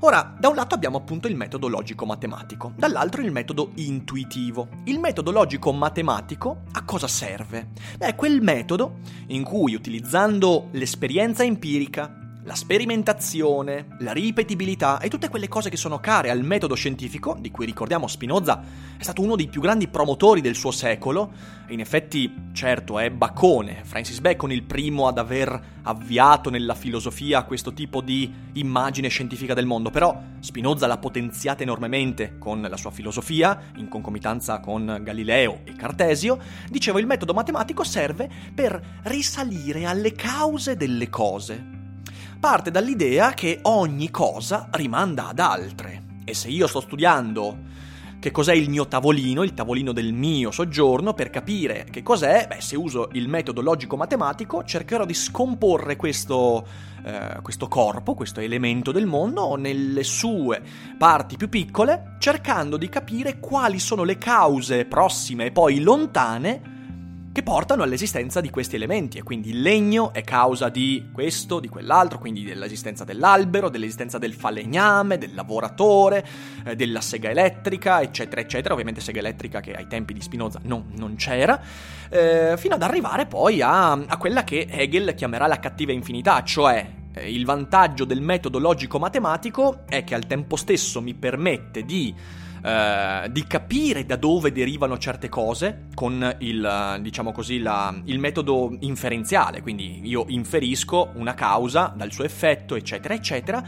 Ora, 0.00 0.34
da 0.38 0.48
un 0.48 0.54
lato 0.54 0.74
abbiamo 0.74 0.98
appunto 0.98 1.28
il 1.28 1.36
metodo 1.36 1.66
logico-matematico, 1.66 2.74
dall'altro 2.76 3.22
il 3.22 3.32
metodo 3.32 3.70
intuitivo. 3.76 4.68
Il 4.84 4.98
metodo 4.98 5.30
logico-matematico 5.30 6.64
a 6.72 6.84
cosa 6.84 7.08
serve? 7.08 7.68
Beh, 7.96 8.08
è 8.08 8.14
quel 8.14 8.42
metodo 8.42 8.98
in 9.28 9.44
cui 9.44 9.74
utilizzando 9.74 10.68
l'esperienza 10.72 11.42
empirica, 11.42 12.23
la 12.46 12.54
sperimentazione, 12.54 13.86
la 14.00 14.12
ripetibilità 14.12 14.98
e 15.00 15.08
tutte 15.08 15.30
quelle 15.30 15.48
cose 15.48 15.70
che 15.70 15.78
sono 15.78 15.98
care 15.98 16.28
al 16.28 16.42
metodo 16.42 16.74
scientifico, 16.74 17.36
di 17.40 17.50
cui 17.50 17.64
ricordiamo 17.64 18.06
Spinoza 18.06 18.62
è 18.98 19.02
stato 19.02 19.22
uno 19.22 19.34
dei 19.34 19.48
più 19.48 19.62
grandi 19.62 19.88
promotori 19.88 20.42
del 20.42 20.54
suo 20.54 20.70
secolo, 20.70 21.32
e 21.66 21.72
in 21.72 21.80
effetti, 21.80 22.50
certo, 22.52 22.98
è 22.98 23.10
Bacone, 23.10 23.80
Francis 23.84 24.20
Bacon 24.20 24.52
il 24.52 24.62
primo 24.62 25.08
ad 25.08 25.16
aver 25.16 25.72
avviato 25.84 26.50
nella 26.50 26.74
filosofia 26.74 27.44
questo 27.44 27.72
tipo 27.72 28.02
di 28.02 28.30
immagine 28.54 29.08
scientifica 29.08 29.54
del 29.54 29.64
mondo, 29.64 29.88
però 29.88 30.14
Spinoza 30.40 30.86
l'ha 30.86 30.98
potenziata 30.98 31.62
enormemente 31.62 32.36
con 32.38 32.60
la 32.60 32.76
sua 32.76 32.90
filosofia, 32.90 33.70
in 33.76 33.88
concomitanza 33.88 34.60
con 34.60 35.00
Galileo 35.02 35.60
e 35.64 35.72
Cartesio, 35.72 36.38
dicevo 36.68 36.98
il 36.98 37.06
metodo 37.06 37.32
matematico 37.32 37.84
serve 37.84 38.28
per 38.54 39.00
risalire 39.04 39.86
alle 39.86 40.12
cause 40.12 40.76
delle 40.76 41.08
cose, 41.08 41.83
parte 42.44 42.70
dall'idea 42.70 43.32
che 43.32 43.60
ogni 43.62 44.10
cosa 44.10 44.68
rimanda 44.72 45.28
ad 45.28 45.38
altre. 45.38 46.02
E 46.26 46.34
se 46.34 46.48
io 46.48 46.66
sto 46.66 46.82
studiando 46.82 47.56
che 48.20 48.30
cos'è 48.30 48.52
il 48.52 48.68
mio 48.68 48.86
tavolino, 48.86 49.42
il 49.42 49.54
tavolino 49.54 49.92
del 49.92 50.12
mio 50.12 50.50
soggiorno, 50.50 51.14
per 51.14 51.30
capire 51.30 51.86
che 51.90 52.02
cos'è, 52.02 52.46
beh, 52.46 52.60
se 52.60 52.76
uso 52.76 53.08
il 53.12 53.28
metodo 53.28 53.62
logico-matematico, 53.62 54.62
cercherò 54.62 55.06
di 55.06 55.14
scomporre 55.14 55.96
questo, 55.96 56.66
eh, 57.02 57.38
questo 57.40 57.66
corpo, 57.66 58.12
questo 58.12 58.40
elemento 58.40 58.92
del 58.92 59.06
mondo, 59.06 59.56
nelle 59.56 60.02
sue 60.02 60.60
parti 60.98 61.38
più 61.38 61.48
piccole, 61.48 62.16
cercando 62.18 62.76
di 62.76 62.90
capire 62.90 63.40
quali 63.40 63.78
sono 63.78 64.04
le 64.04 64.18
cause 64.18 64.84
prossime 64.84 65.46
e 65.46 65.50
poi 65.50 65.80
lontane 65.80 66.73
che 67.34 67.42
portano 67.42 67.82
all'esistenza 67.82 68.40
di 68.40 68.48
questi 68.48 68.76
elementi 68.76 69.18
e 69.18 69.24
quindi 69.24 69.50
il 69.50 69.60
legno 69.60 70.12
è 70.12 70.22
causa 70.22 70.68
di 70.68 71.08
questo, 71.12 71.58
di 71.58 71.66
quell'altro, 71.66 72.20
quindi 72.20 72.44
dell'esistenza 72.44 73.02
dell'albero, 73.02 73.68
dell'esistenza 73.70 74.18
del 74.18 74.34
falegname, 74.34 75.18
del 75.18 75.34
lavoratore, 75.34 76.24
eh, 76.64 76.76
della 76.76 77.00
sega 77.00 77.30
elettrica, 77.30 78.00
eccetera, 78.00 78.40
eccetera, 78.40 78.72
ovviamente 78.72 79.00
sega 79.00 79.18
elettrica 79.18 79.58
che 79.58 79.72
ai 79.72 79.88
tempi 79.88 80.12
di 80.12 80.20
Spinoza 80.20 80.60
non, 80.62 80.92
non 80.94 81.16
c'era, 81.16 81.60
eh, 82.08 82.54
fino 82.56 82.76
ad 82.76 82.82
arrivare 82.82 83.26
poi 83.26 83.60
a, 83.60 83.90
a 83.90 84.16
quella 84.16 84.44
che 84.44 84.68
Hegel 84.70 85.16
chiamerà 85.16 85.48
la 85.48 85.58
cattiva 85.58 85.90
infinità, 85.90 86.40
cioè 86.44 86.88
eh, 87.14 87.32
il 87.32 87.44
vantaggio 87.44 88.04
del 88.04 88.20
metodo 88.20 88.60
logico-matematico 88.60 89.86
è 89.88 90.04
che 90.04 90.14
al 90.14 90.28
tempo 90.28 90.54
stesso 90.54 91.00
mi 91.00 91.14
permette 91.14 91.84
di 91.84 92.14
eh, 92.64 93.28
di 93.30 93.46
capire 93.46 94.06
da 94.06 94.16
dove 94.16 94.50
derivano 94.50 94.96
certe 94.96 95.28
cose 95.28 95.88
con 95.94 96.36
il, 96.38 96.98
diciamo 97.02 97.30
così, 97.30 97.58
la, 97.58 97.94
il 98.04 98.18
metodo 98.18 98.74
inferenziale, 98.80 99.60
quindi 99.60 100.00
io 100.04 100.24
inferisco 100.28 101.10
una 101.16 101.34
causa 101.34 101.92
dal 101.94 102.10
suo 102.10 102.24
effetto, 102.24 102.74
eccetera, 102.74 103.12
eccetera. 103.12 103.62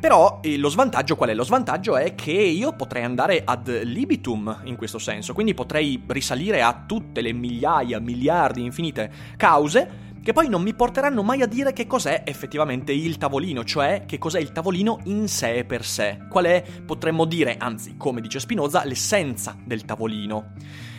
Però 0.00 0.40
eh, 0.42 0.56
lo 0.56 0.70
svantaggio 0.70 1.14
qual 1.14 1.28
è? 1.28 1.34
Lo 1.34 1.44
svantaggio 1.44 1.98
è 1.98 2.14
che 2.14 2.32
io 2.32 2.72
potrei 2.72 3.02
andare 3.02 3.42
ad 3.44 3.68
libitum 3.82 4.62
in 4.64 4.76
questo 4.76 4.98
senso, 4.98 5.34
quindi 5.34 5.52
potrei 5.52 6.02
risalire 6.06 6.62
a 6.62 6.84
tutte 6.86 7.20
le 7.20 7.34
migliaia, 7.34 8.00
miliardi, 8.00 8.64
infinite 8.64 9.10
cause 9.36 10.06
che 10.28 10.34
poi 10.34 10.50
non 10.50 10.60
mi 10.60 10.74
porteranno 10.74 11.22
mai 11.22 11.40
a 11.40 11.46
dire 11.46 11.72
che 11.72 11.86
cos'è 11.86 12.20
effettivamente 12.26 12.92
il 12.92 13.16
tavolino, 13.16 13.64
cioè 13.64 14.02
che 14.04 14.18
cos'è 14.18 14.38
il 14.38 14.52
tavolino 14.52 15.00
in 15.04 15.26
sé 15.26 15.64
per 15.64 15.86
sé, 15.86 16.18
qual 16.28 16.44
è, 16.44 16.62
potremmo 16.84 17.24
dire, 17.24 17.56
anzi, 17.56 17.96
come 17.96 18.20
dice 18.20 18.38
Spinoza, 18.38 18.84
l'essenza 18.84 19.56
del 19.64 19.86
tavolino. 19.86 20.52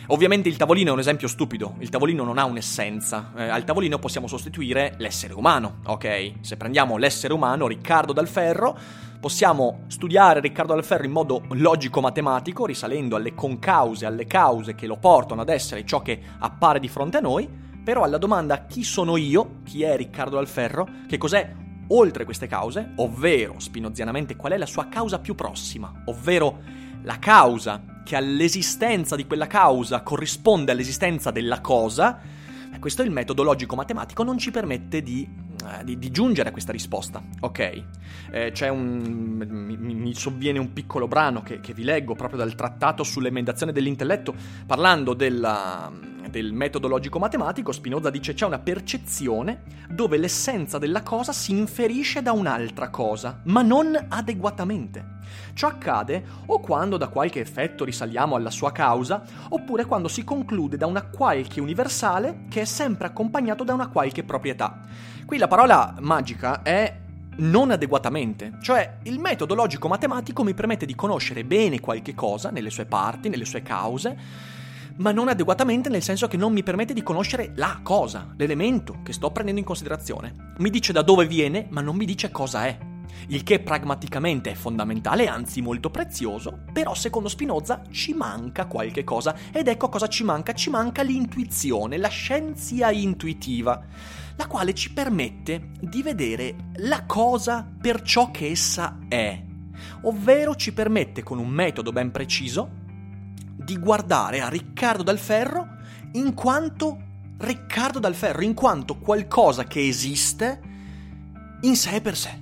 Ovviamente 0.08 0.48
il 0.48 0.56
tavolino 0.56 0.90
è 0.90 0.92
un 0.94 0.98
esempio 0.98 1.28
stupido, 1.28 1.76
il 1.78 1.90
tavolino 1.90 2.24
non 2.24 2.38
ha 2.38 2.44
un'essenza, 2.44 3.30
eh, 3.36 3.44
al 3.44 3.62
tavolino 3.62 4.00
possiamo 4.00 4.26
sostituire 4.26 4.94
l'essere 4.98 5.34
umano, 5.34 5.78
ok? 5.86 6.32
Se 6.40 6.56
prendiamo 6.56 6.96
l'essere 6.96 7.32
umano, 7.32 7.68
Riccardo 7.68 8.12
Dal 8.12 8.26
Ferro, 8.26 8.76
possiamo 9.20 9.84
studiare 9.86 10.40
Riccardo 10.40 10.74
Dal 10.74 10.84
Ferro 10.84 11.04
in 11.04 11.12
modo 11.12 11.44
logico-matematico, 11.50 12.66
risalendo 12.66 13.14
alle 13.14 13.32
concause, 13.34 14.06
alle 14.06 14.26
cause 14.26 14.74
che 14.74 14.88
lo 14.88 14.96
portano 14.96 15.42
ad 15.42 15.50
essere 15.50 15.86
ciò 15.86 16.02
che 16.02 16.20
appare 16.40 16.80
di 16.80 16.88
fronte 16.88 17.18
a 17.18 17.20
noi, 17.20 17.68
però 17.82 18.02
alla 18.02 18.18
domanda 18.18 18.66
chi 18.66 18.84
sono 18.84 19.16
io, 19.16 19.60
chi 19.64 19.82
è 19.82 19.96
Riccardo 19.96 20.38
Alferro, 20.38 20.88
che 21.06 21.18
cos'è 21.18 21.52
oltre 21.88 22.24
queste 22.24 22.46
cause, 22.46 22.92
ovvero 22.96 23.58
spinozianamente 23.58 24.36
qual 24.36 24.52
è 24.52 24.56
la 24.56 24.66
sua 24.66 24.88
causa 24.88 25.18
più 25.18 25.34
prossima, 25.34 26.02
ovvero 26.06 26.60
la 27.02 27.18
causa 27.18 27.82
che 28.04 28.16
all'esistenza 28.16 29.16
di 29.16 29.26
quella 29.26 29.46
causa 29.46 30.02
corrisponde 30.02 30.72
all'esistenza 30.72 31.30
della 31.30 31.60
cosa, 31.60 32.20
questo 32.78 33.02
è 33.02 33.04
il 33.04 33.10
metodo 33.10 33.42
logico-matematico 33.42 34.22
non 34.22 34.38
ci 34.38 34.50
permette 34.50 35.02
di, 35.02 35.28
eh, 35.64 35.84
di, 35.84 35.98
di, 35.98 36.10
giungere 36.10 36.48
a 36.48 36.52
questa 36.52 36.72
risposta. 36.72 37.22
Ok, 37.40 37.82
eh, 38.30 38.52
un. 38.70 39.76
Mi, 39.76 39.76
mi, 39.76 40.14
sovviene 40.14 40.58
un 40.58 40.72
piccolo 40.72 41.06
brano 41.06 41.42
che, 41.42 41.60
che 41.60 41.74
vi 41.74 41.84
leggo 41.84 42.14
proprio 42.14 42.38
dal 42.38 42.54
trattato 42.54 43.02
sull'emendazione 43.02 43.72
dell'intelletto, 43.72 44.34
parlando 44.66 45.14
della 45.14 45.92
del 46.30 46.52
metodo 46.52 46.88
logico-matematico, 46.88 47.72
Spinoza 47.72 48.08
dice 48.08 48.32
c'è 48.32 48.46
una 48.46 48.58
percezione 48.60 49.62
dove 49.90 50.16
l'essenza 50.16 50.78
della 50.78 51.02
cosa 51.02 51.32
si 51.32 51.50
inferisce 51.50 52.22
da 52.22 52.32
un'altra 52.32 52.88
cosa, 52.88 53.40
ma 53.44 53.62
non 53.62 54.06
adeguatamente. 54.08 55.18
Ciò 55.54 55.66
accade 55.66 56.24
o 56.46 56.60
quando 56.60 56.96
da 56.96 57.08
qualche 57.08 57.40
effetto 57.40 57.84
risaliamo 57.84 58.36
alla 58.36 58.50
sua 58.50 58.72
causa, 58.72 59.22
oppure 59.48 59.84
quando 59.84 60.08
si 60.08 60.24
conclude 60.24 60.76
da 60.76 60.86
una 60.86 61.02
qualche 61.02 61.60
universale 61.60 62.44
che 62.48 62.62
è 62.62 62.64
sempre 62.64 63.08
accompagnato 63.08 63.64
da 63.64 63.74
una 63.74 63.88
qualche 63.88 64.22
proprietà. 64.22 64.80
Qui 65.26 65.36
la 65.36 65.48
parola 65.48 65.96
magica 66.00 66.62
è 66.62 66.98
non 67.36 67.70
adeguatamente, 67.70 68.58
cioè 68.60 68.98
il 69.04 69.18
metodo 69.18 69.54
logico-matematico 69.54 70.42
mi 70.44 70.54
permette 70.54 70.86
di 70.86 70.94
conoscere 70.94 71.44
bene 71.44 71.80
qualche 71.80 72.14
cosa 72.14 72.50
nelle 72.50 72.70
sue 72.70 72.84
parti, 72.84 73.28
nelle 73.28 73.44
sue 73.44 73.62
cause, 73.62 74.58
ma 75.00 75.12
non 75.12 75.28
adeguatamente 75.28 75.88
nel 75.88 76.02
senso 76.02 76.28
che 76.28 76.36
non 76.36 76.52
mi 76.52 76.62
permette 76.62 76.92
di 76.92 77.02
conoscere 77.02 77.52
la 77.56 77.80
cosa, 77.82 78.32
l'elemento 78.36 79.00
che 79.02 79.12
sto 79.12 79.30
prendendo 79.30 79.60
in 79.60 79.66
considerazione. 79.66 80.52
Mi 80.58 80.70
dice 80.70 80.92
da 80.92 81.02
dove 81.02 81.26
viene, 81.26 81.66
ma 81.70 81.80
non 81.80 81.96
mi 81.96 82.04
dice 82.04 82.30
cosa 82.30 82.66
è. 82.66 82.78
il 83.28 83.42
che 83.42 83.60
pragmaticamente 83.60 84.50
è 84.50 84.54
fondamentale, 84.54 85.26
anzi 85.26 85.60
molto 85.60 85.90
prezioso, 85.90 86.60
però 86.72 86.94
secondo 86.94 87.28
Spinoza 87.28 87.82
ci 87.90 88.14
manca 88.14 88.66
qualche 88.66 89.02
cosa 89.02 89.34
ed 89.52 89.68
ecco 89.68 89.88
cosa 89.88 90.06
ci 90.06 90.22
manca, 90.22 90.52
ci 90.52 90.70
manca 90.70 91.02
l'intuizione, 91.02 91.96
la 91.96 92.08
scienza 92.08 92.90
intuitiva, 92.90 93.82
la 94.36 94.46
quale 94.46 94.74
ci 94.74 94.92
permette 94.92 95.70
di 95.80 96.02
vedere 96.02 96.54
la 96.76 97.04
cosa 97.04 97.68
per 97.80 98.02
ciò 98.02 98.30
che 98.30 98.50
essa 98.50 98.98
è, 99.08 99.42
ovvero 100.02 100.54
ci 100.54 100.72
permette 100.72 101.22
con 101.22 101.38
un 101.38 101.48
metodo 101.48 101.92
ben 101.92 102.10
preciso 102.10 102.79
di 103.70 103.78
guardare 103.78 104.40
a 104.40 104.48
Riccardo 104.48 105.04
dal 105.04 105.18
Ferro 105.18 105.76
in 106.14 106.34
quanto 106.34 107.08
Riccardo 107.38 108.00
dal 108.00 108.16
Ferro, 108.16 108.42
in 108.42 108.52
quanto 108.52 108.96
qualcosa 108.96 109.62
che 109.64 109.86
esiste 109.86 110.60
in 111.60 111.76
sé 111.76 112.00
per 112.00 112.16
sé. 112.16 112.36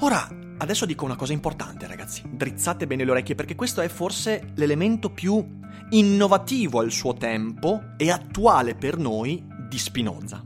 Ora, 0.00 0.26
adesso 0.56 0.86
dico 0.86 1.04
una 1.04 1.14
cosa 1.14 1.34
importante, 1.34 1.86
ragazzi. 1.86 2.22
Drizzate 2.26 2.86
bene 2.86 3.04
le 3.04 3.10
orecchie 3.10 3.34
perché 3.34 3.54
questo 3.54 3.82
è 3.82 3.88
forse 3.88 4.52
l'elemento 4.54 5.10
più 5.10 5.60
innovativo 5.90 6.80
al 6.80 6.90
suo 6.90 7.12
tempo 7.12 7.82
e 7.98 8.10
attuale 8.10 8.74
per 8.74 8.96
noi 8.96 9.46
di 9.68 9.78
Spinoza. 9.78 10.42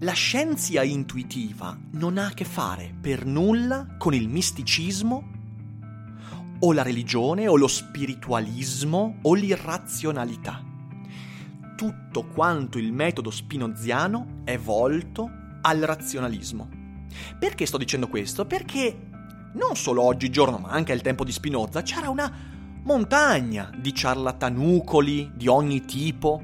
La 0.00 0.12
scienza 0.12 0.82
intuitiva 0.82 1.78
non 1.92 2.18
ha 2.18 2.26
a 2.26 2.34
che 2.34 2.44
fare 2.44 2.92
per 3.00 3.24
nulla 3.24 3.94
con 3.96 4.12
il 4.12 4.28
misticismo 4.28 5.41
o 6.64 6.72
la 6.72 6.82
religione 6.82 7.48
o 7.48 7.56
lo 7.56 7.66
spiritualismo 7.66 9.18
o 9.22 9.34
l'irrazionalità. 9.34 10.62
Tutto 11.76 12.26
quanto 12.26 12.78
il 12.78 12.92
metodo 12.92 13.30
spinoziano 13.30 14.42
è 14.44 14.56
volto 14.58 15.30
al 15.62 15.80
razionalismo. 15.80 16.68
Perché 17.38 17.66
sto 17.66 17.78
dicendo 17.78 18.08
questo? 18.08 18.46
Perché 18.46 18.96
non 19.54 19.74
solo 19.76 20.02
oggigiorno, 20.02 20.58
ma 20.58 20.70
anche 20.70 20.92
al 20.92 21.02
tempo 21.02 21.24
di 21.24 21.32
Spinoza, 21.32 21.82
c'era 21.82 22.08
una 22.08 22.32
montagna 22.84 23.70
di 23.76 23.94
ciarlatanucoli 23.94 25.32
di 25.34 25.48
ogni 25.48 25.84
tipo 25.84 26.42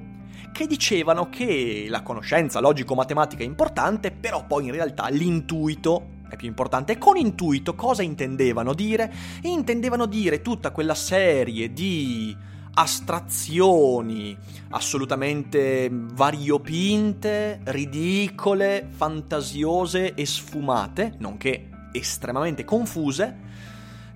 che 0.53 0.67
dicevano 0.67 1.29
che 1.29 1.87
la 1.89 2.03
conoscenza 2.03 2.59
logico-matematica 2.59 3.43
è 3.43 3.47
importante, 3.47 4.11
però 4.11 4.45
poi 4.47 4.67
in 4.67 4.73
realtà 4.73 5.09
l'intuito 5.09 6.17
è 6.29 6.37
più 6.37 6.49
importante. 6.49 6.99
Con 6.99 7.17
intuito 7.17 7.75
cosa 7.75 8.03
intendevano 8.03 8.75
dire? 8.75 9.13
Intendevano 9.43 10.07
dire 10.07 10.43
tutta 10.43 10.71
quella 10.71 10.95
serie 10.95 11.73
di 11.73 12.37
astrazioni 12.75 14.37
assolutamente 14.71 15.89
variopinte, 15.91 17.61
ridicole, 17.65 18.89
fantasiose 18.89 20.15
e 20.15 20.25
sfumate, 20.25 21.15
nonché 21.19 21.69
estremamente 21.93 22.65
confuse, 22.65 23.47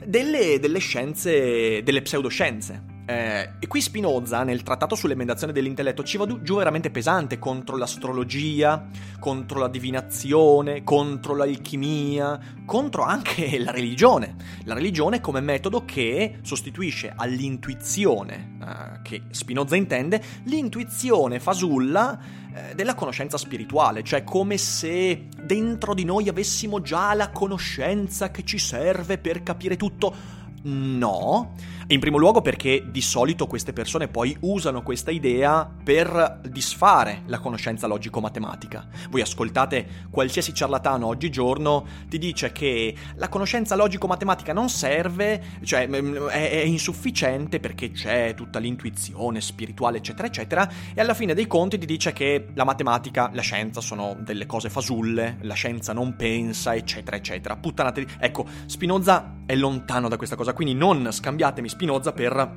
delle, 0.04 0.59
delle 0.61 0.78
scienze, 0.78 1.83
delle 1.83 2.02
pseudoscienze. 2.02 2.91
Eh, 3.04 3.50
e 3.59 3.66
qui 3.66 3.80
Spinoza, 3.80 4.44
nel 4.44 4.62
trattato 4.62 4.94
sull'emendazione 4.94 5.52
dell'intelletto, 5.52 6.04
ci 6.04 6.16
va 6.16 6.26
giù 6.40 6.56
veramente 6.56 6.90
pesante 6.90 7.38
contro 7.38 7.76
l'astrologia, 7.76 8.88
contro 9.18 9.59
la 9.59 9.68
divinazione, 9.68 10.85
contro 10.85 11.35
l'alchimia, 11.35 12.38
contro 12.64 13.02
anche 13.02 13.59
la 13.59 13.73
religione. 13.73 14.37
La 14.64 14.75
religione 14.75 15.21
come 15.21 15.40
metodo 15.40 15.85
che 15.85 16.38
sostituisce 16.42 17.12
all'intuizione, 17.14 18.59
eh, 18.62 19.02
che 19.02 19.23
Spinoza 19.30 19.75
intende, 19.75 20.23
l'intuizione 20.44 21.40
fasulla 21.40 22.18
eh, 22.54 22.75
della 22.76 22.94
conoscenza 22.94 23.37
spirituale, 23.37 24.04
cioè 24.04 24.23
come 24.23 24.59
se 24.59 25.26
dentro 25.42 25.92
di 25.92 26.04
noi 26.04 26.28
avessimo 26.28 26.80
già 26.80 27.14
la 27.14 27.30
conoscenza 27.30 28.30
che 28.30 28.44
ci 28.44 28.59
serve 28.59 29.18
per 29.18 29.42
capire 29.42 29.76
tutto 29.76 30.40
No, 30.64 31.54
in 31.88 32.00
primo 32.00 32.18
luogo 32.18 32.40
perché 32.40 32.84
di 32.90 33.00
solito 33.00 33.46
queste 33.46 33.72
persone 33.72 34.08
poi 34.08 34.36
usano 34.40 34.82
questa 34.82 35.10
idea 35.10 35.68
per 35.82 36.40
disfare 36.48 37.22
la 37.26 37.38
conoscenza 37.38 37.86
logico-matematica. 37.86 38.86
Voi 39.10 39.20
ascoltate 39.20 40.06
qualsiasi 40.10 40.54
ciarlatano 40.54 41.06
oggigiorno 41.06 41.86
ti 42.08 42.18
dice 42.18 42.52
che 42.52 42.94
la 43.16 43.28
conoscenza 43.28 43.74
logico-matematica 43.76 44.52
non 44.52 44.68
serve, 44.68 45.42
cioè 45.64 45.86
mm, 45.86 46.26
è, 46.28 46.50
è 46.50 46.62
insufficiente 46.62 47.60
perché 47.60 47.90
c'è 47.90 48.34
tutta 48.34 48.58
l'intuizione 48.58 49.40
spirituale 49.40 49.98
eccetera 49.98 50.28
eccetera 50.28 50.70
e 50.94 51.00
alla 51.00 51.14
fine 51.14 51.34
dei 51.34 51.46
conti 51.46 51.78
ti 51.78 51.86
dice 51.86 52.12
che 52.12 52.48
la 52.54 52.64
matematica, 52.64 53.30
la 53.32 53.42
scienza 53.42 53.80
sono 53.80 54.16
delle 54.18 54.46
cose 54.46 54.70
fasulle, 54.70 55.38
la 55.42 55.54
scienza 55.54 55.92
non 55.92 56.16
pensa 56.16 56.74
eccetera 56.74 57.16
eccetera. 57.16 57.56
Puttanate, 57.56 58.06
ecco, 58.18 58.46
Spinoza 58.66 59.40
è 59.46 59.54
lontano 59.54 60.08
da 60.08 60.16
questa 60.16 60.36
cosa, 60.36 60.52
quindi 60.52 60.74
non 60.74 61.08
scambiatemi 61.10 61.68
Spinoza 61.72 62.12
per 62.12 62.54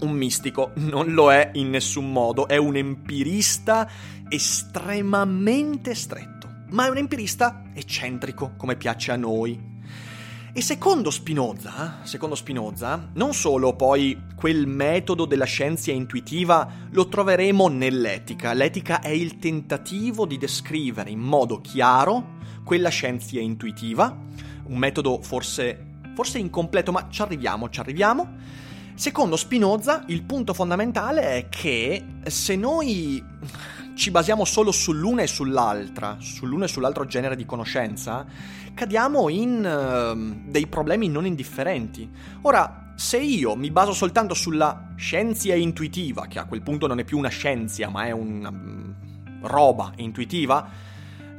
un 0.00 0.10
mistico, 0.10 0.72
non 0.74 1.12
lo 1.12 1.32
è 1.32 1.52
in 1.54 1.70
nessun 1.70 2.10
modo, 2.10 2.48
è 2.48 2.56
un 2.56 2.74
empirista 2.74 3.88
estremamente 4.28 5.94
stretto, 5.94 6.48
ma 6.70 6.86
è 6.86 6.90
un 6.90 6.96
empirista 6.96 7.66
eccentrico, 7.72 8.54
come 8.56 8.74
piace 8.74 9.12
a 9.12 9.16
noi. 9.16 9.68
E 10.52 10.62
secondo 10.62 11.12
Spinoza, 11.12 12.00
secondo 12.02 12.34
Spinoza, 12.34 13.10
non 13.14 13.34
solo 13.34 13.76
poi 13.76 14.20
quel 14.34 14.66
metodo 14.66 15.26
della 15.26 15.44
scienza 15.44 15.92
intuitiva 15.92 16.68
lo 16.90 17.06
troveremo 17.06 17.68
nell'etica. 17.68 18.52
L'etica 18.52 18.98
è 18.98 19.10
il 19.10 19.38
tentativo 19.38 20.26
di 20.26 20.38
descrivere 20.38 21.10
in 21.10 21.20
modo 21.20 21.60
chiaro 21.60 22.38
quella 22.64 22.88
scienza 22.88 23.38
intuitiva, 23.38 24.26
un 24.64 24.76
metodo 24.76 25.22
forse 25.22 25.89
forse 26.14 26.38
incompleto, 26.38 26.92
ma 26.92 27.06
ci 27.08 27.22
arriviamo, 27.22 27.68
ci 27.68 27.80
arriviamo. 27.80 28.28
Secondo 28.94 29.36
Spinoza, 29.36 30.04
il 30.08 30.22
punto 30.24 30.52
fondamentale 30.52 31.22
è 31.22 31.48
che 31.48 32.04
se 32.24 32.54
noi 32.56 33.24
ci 33.94 34.10
basiamo 34.10 34.44
solo 34.44 34.72
sull'una 34.72 35.22
e 35.22 35.26
sull'altra, 35.26 36.16
sull'uno 36.20 36.64
e 36.64 36.68
sull'altro 36.68 37.06
genere 37.06 37.36
di 37.36 37.46
conoscenza, 37.46 38.26
cadiamo 38.74 39.28
in 39.28 39.64
uh, 39.64 40.50
dei 40.50 40.66
problemi 40.66 41.08
non 41.08 41.26
indifferenti. 41.26 42.10
Ora, 42.42 42.92
se 42.94 43.16
io 43.18 43.56
mi 43.56 43.70
baso 43.70 43.92
soltanto 43.92 44.34
sulla 44.34 44.92
scienza 44.96 45.54
intuitiva, 45.54 46.26
che 46.26 46.38
a 46.38 46.44
quel 46.44 46.60
punto 46.60 46.86
non 46.86 46.98
è 46.98 47.04
più 47.04 47.16
una 47.16 47.28
scienza, 47.28 47.88
ma 47.88 48.04
è 48.04 48.10
una 48.10 48.50
um, 48.50 48.94
roba 49.42 49.92
intuitiva, 49.96 50.68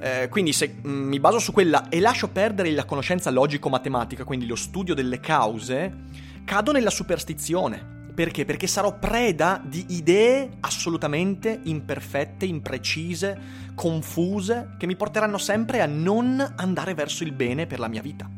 eh, 0.02 0.30
quindi 0.30 0.52
se 0.52 0.78
mh, 0.82 0.90
mm, 0.90 1.08
mi 1.08 1.20
baso 1.20 1.38
su 1.38 1.52
quella 1.52 1.88
e 1.88 2.00
lascio 2.00 2.28
perdere 2.30 2.72
la 2.72 2.86
conoscenza 2.86 3.30
logico-matematica, 3.30 4.24
quindi 4.24 4.48
lo 4.48 4.56
studio 4.56 4.96
delle 4.96 5.20
cause, 5.20 5.94
cado 6.44 6.72
nella 6.72 6.90
superstizione. 6.90 8.00
Perché? 8.14 8.44
Perché 8.44 8.66
sarò 8.66 8.98
preda 8.98 9.62
di 9.64 9.86
idee 9.90 10.58
assolutamente 10.62 11.62
imperfette, 11.64 12.46
imprecise, 12.46 13.40
confuse, 13.76 14.72
che 14.78 14.88
mi 14.88 14.96
porteranno 14.96 15.38
sempre 15.38 15.82
a 15.82 15.86
non 15.86 16.56
andare 16.58 16.94
verso 16.94 17.24
il 17.24 17.32
bene 17.32 17.68
per 17.68 17.80
la 17.80 17.88
mia 17.88 18.02
vita. 18.02 18.30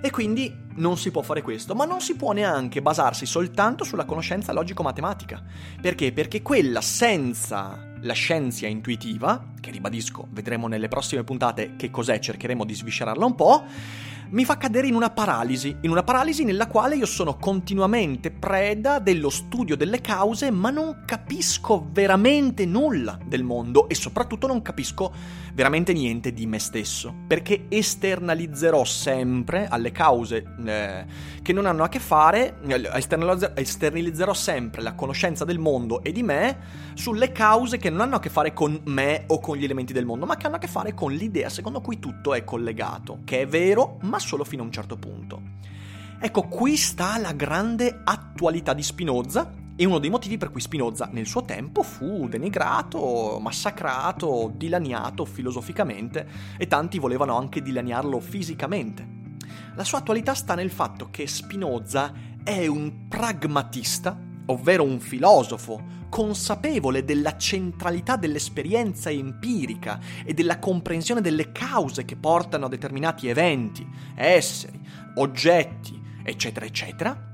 E 0.00 0.10
quindi 0.10 0.52
non 0.74 0.98
si 0.98 1.12
può 1.12 1.22
fare 1.22 1.42
questo, 1.42 1.76
ma 1.76 1.84
non 1.84 2.00
si 2.00 2.16
può 2.16 2.32
neanche 2.32 2.82
basarsi 2.82 3.24
soltanto 3.24 3.84
sulla 3.84 4.04
conoscenza 4.04 4.52
logico-matematica. 4.52 5.40
Perché? 5.80 6.12
Perché 6.12 6.42
quella 6.42 6.80
senza 6.80 7.91
la 8.02 8.12
scienza 8.12 8.66
intuitiva, 8.66 9.52
che 9.60 9.70
ribadisco, 9.70 10.28
vedremo 10.30 10.68
nelle 10.68 10.88
prossime 10.88 11.24
puntate 11.24 11.74
che 11.76 11.90
cos'è, 11.90 12.18
cercheremo 12.18 12.64
di 12.64 12.74
sviscerarla 12.74 13.24
un 13.24 13.34
po', 13.34 13.64
mi 14.30 14.44
fa 14.46 14.56
cadere 14.56 14.86
in 14.86 14.94
una 14.94 15.10
paralisi, 15.10 15.76
in 15.82 15.90
una 15.90 16.02
paralisi 16.02 16.44
nella 16.44 16.66
quale 16.66 16.96
io 16.96 17.04
sono 17.04 17.36
continuamente 17.36 18.30
preda 18.30 18.98
dello 18.98 19.28
studio 19.28 19.76
delle 19.76 20.00
cause, 20.00 20.50
ma 20.50 20.70
non 20.70 21.02
capisco 21.04 21.86
veramente 21.92 22.64
nulla 22.64 23.18
del 23.22 23.42
mondo 23.42 23.88
e 23.90 23.94
soprattutto 23.94 24.46
non 24.46 24.62
capisco 24.62 25.12
veramente 25.54 25.92
niente 25.92 26.32
di 26.32 26.46
me 26.46 26.58
stesso, 26.58 27.14
perché 27.26 27.66
esternalizzerò 27.68 28.84
sempre 28.84 29.66
alle 29.68 29.92
cause 29.92 30.44
eh, 30.64 31.04
che 31.42 31.52
non 31.52 31.66
hanno 31.66 31.84
a 31.84 31.88
che 31.88 31.98
fare, 31.98 32.58
eh, 32.66 32.90
esternalizzerò 33.54 34.32
sempre 34.32 34.82
la 34.82 34.94
conoscenza 34.94 35.44
del 35.44 35.58
mondo 35.58 36.02
e 36.02 36.12
di 36.12 36.22
me 36.22 36.58
sulle 36.94 37.32
cause 37.32 37.76
che 37.76 37.90
non 37.90 38.00
hanno 38.00 38.16
a 38.16 38.20
che 38.20 38.30
fare 38.30 38.52
con 38.52 38.80
me 38.84 39.24
o 39.26 39.40
con 39.40 39.56
gli 39.56 39.64
elementi 39.64 39.92
del 39.92 40.06
mondo, 40.06 40.26
ma 40.26 40.36
che 40.36 40.46
hanno 40.46 40.56
a 40.56 40.60
che 40.60 40.68
fare 40.68 40.94
con 40.94 41.12
l'idea 41.12 41.48
secondo 41.48 41.80
cui 41.80 41.98
tutto 41.98 42.34
è 42.34 42.44
collegato, 42.44 43.20
che 43.24 43.42
è 43.42 43.46
vero, 43.46 43.98
ma 44.02 44.18
solo 44.18 44.44
fino 44.44 44.62
a 44.62 44.66
un 44.66 44.72
certo 44.72 44.96
punto. 44.96 45.40
Ecco, 46.18 46.42
qui 46.42 46.76
sta 46.76 47.18
la 47.18 47.32
grande 47.32 48.00
attualità 48.04 48.74
di 48.74 48.82
Spinoza 48.82 49.60
e 49.82 49.84
uno 49.84 49.98
dei 49.98 50.10
motivi 50.10 50.38
per 50.38 50.52
cui 50.52 50.60
Spinoza 50.60 51.08
nel 51.10 51.26
suo 51.26 51.44
tempo 51.44 51.82
fu 51.82 52.28
denigrato, 52.28 53.40
massacrato, 53.40 54.52
dilaniato 54.54 55.24
filosoficamente 55.24 56.24
e 56.56 56.68
tanti 56.68 57.00
volevano 57.00 57.36
anche 57.36 57.62
dilaniarlo 57.62 58.20
fisicamente. 58.20 59.04
La 59.74 59.82
sua 59.82 59.98
attualità 59.98 60.34
sta 60.34 60.54
nel 60.54 60.70
fatto 60.70 61.08
che 61.10 61.26
Spinoza 61.26 62.12
è 62.44 62.64
un 62.68 63.08
pragmatista, 63.08 64.16
ovvero 64.46 64.84
un 64.84 65.00
filosofo 65.00 65.82
consapevole 66.08 67.04
della 67.04 67.36
centralità 67.36 68.14
dell'esperienza 68.14 69.10
empirica 69.10 69.98
e 70.24 70.32
della 70.32 70.60
comprensione 70.60 71.20
delle 71.20 71.50
cause 71.50 72.04
che 72.04 72.14
portano 72.14 72.66
a 72.66 72.68
determinati 72.68 73.26
eventi, 73.26 73.84
esseri, 74.14 74.78
oggetti, 75.16 76.00
eccetera, 76.22 76.66
eccetera, 76.66 77.31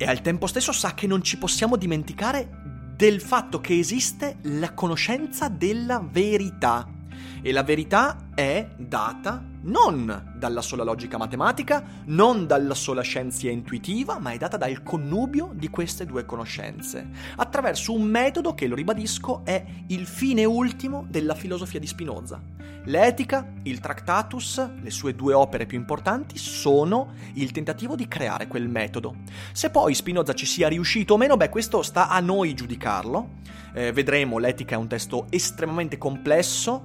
e 0.00 0.06
al 0.06 0.22
tempo 0.22 0.46
stesso 0.46 0.72
sa 0.72 0.94
che 0.94 1.06
non 1.06 1.22
ci 1.22 1.36
possiamo 1.36 1.76
dimenticare 1.76 2.48
del 2.96 3.20
fatto 3.20 3.60
che 3.60 3.78
esiste 3.78 4.38
la 4.44 4.72
conoscenza 4.72 5.50
della 5.50 6.00
verità. 6.00 6.99
E 7.42 7.52
la 7.52 7.62
verità 7.62 8.28
è 8.34 8.68
data 8.76 9.42
non 9.62 10.34
dalla 10.36 10.62
sola 10.62 10.84
logica 10.84 11.18
matematica, 11.18 11.82
non 12.06 12.46
dalla 12.46 12.74
sola 12.74 13.02
scienza 13.02 13.48
intuitiva, 13.48 14.18
ma 14.18 14.30
è 14.30 14.38
data 14.38 14.56
dal 14.56 14.82
connubio 14.82 15.50
di 15.54 15.68
queste 15.68 16.06
due 16.06 16.24
conoscenze, 16.24 17.08
attraverso 17.36 17.92
un 17.92 18.02
metodo 18.02 18.54
che, 18.54 18.66
lo 18.66 18.74
ribadisco, 18.74 19.42
è 19.44 19.64
il 19.88 20.06
fine 20.06 20.44
ultimo 20.44 21.06
della 21.08 21.34
filosofia 21.34 21.78
di 21.78 21.86
Spinoza. 21.86 22.40
L'etica, 22.84 23.46
il 23.64 23.78
Tractatus, 23.78 24.70
le 24.80 24.90
sue 24.90 25.14
due 25.14 25.34
opere 25.34 25.66
più 25.66 25.76
importanti, 25.76 26.38
sono 26.38 27.12
il 27.34 27.50
tentativo 27.52 27.94
di 27.94 28.08
creare 28.08 28.46
quel 28.46 28.68
metodo. 28.68 29.16
Se 29.52 29.68
poi 29.68 29.94
Spinoza 29.94 30.32
ci 30.32 30.46
sia 30.46 30.68
riuscito 30.68 31.14
o 31.14 31.16
meno, 31.18 31.36
beh, 31.36 31.50
questo 31.50 31.82
sta 31.82 32.08
a 32.08 32.20
noi 32.20 32.54
giudicarlo. 32.54 33.38
Eh, 33.72 33.92
vedremo, 33.92 34.38
l'etica 34.38 34.74
è 34.74 34.78
un 34.78 34.88
testo 34.88 35.26
estremamente 35.30 35.98
complesso 35.98 36.84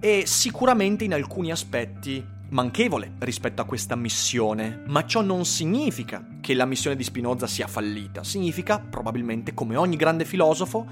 e 0.00 0.24
sicuramente 0.26 1.04
in 1.04 1.14
alcuni 1.14 1.50
aspetti 1.50 2.34
manchevole 2.48 3.14
rispetto 3.18 3.60
a 3.60 3.64
questa 3.64 3.96
missione, 3.96 4.82
ma 4.86 5.04
ciò 5.04 5.20
non 5.20 5.44
significa 5.44 6.24
che 6.40 6.54
la 6.54 6.64
missione 6.64 6.96
di 6.96 7.02
Spinoza 7.02 7.46
sia 7.46 7.66
fallita, 7.66 8.22
significa 8.22 8.78
probabilmente 8.78 9.52
come 9.52 9.76
ogni 9.76 9.96
grande 9.96 10.24
filosofo 10.24 10.86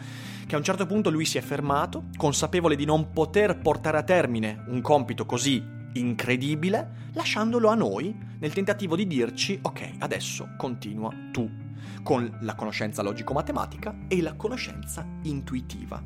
che 0.46 0.54
a 0.54 0.58
un 0.58 0.64
certo 0.64 0.86
punto 0.86 1.10
lui 1.10 1.24
si 1.24 1.38
è 1.38 1.40
fermato, 1.40 2.06
consapevole 2.16 2.76
di 2.76 2.84
non 2.84 3.12
poter 3.12 3.58
portare 3.58 3.98
a 3.98 4.02
termine 4.02 4.64
un 4.68 4.80
compito 4.80 5.26
così 5.26 5.62
incredibile, 5.92 7.10
lasciandolo 7.12 7.68
a 7.68 7.74
noi 7.74 8.14
nel 8.40 8.52
tentativo 8.52 8.96
di 8.96 9.06
dirci 9.06 9.58
ok, 9.62 9.92
adesso 9.98 10.54
continua 10.56 11.12
tu 11.30 11.63
con 12.04 12.30
la 12.42 12.54
conoscenza 12.54 13.02
logico-matematica 13.02 13.96
e 14.06 14.22
la 14.22 14.34
conoscenza 14.34 15.04
intuitiva. 15.22 16.00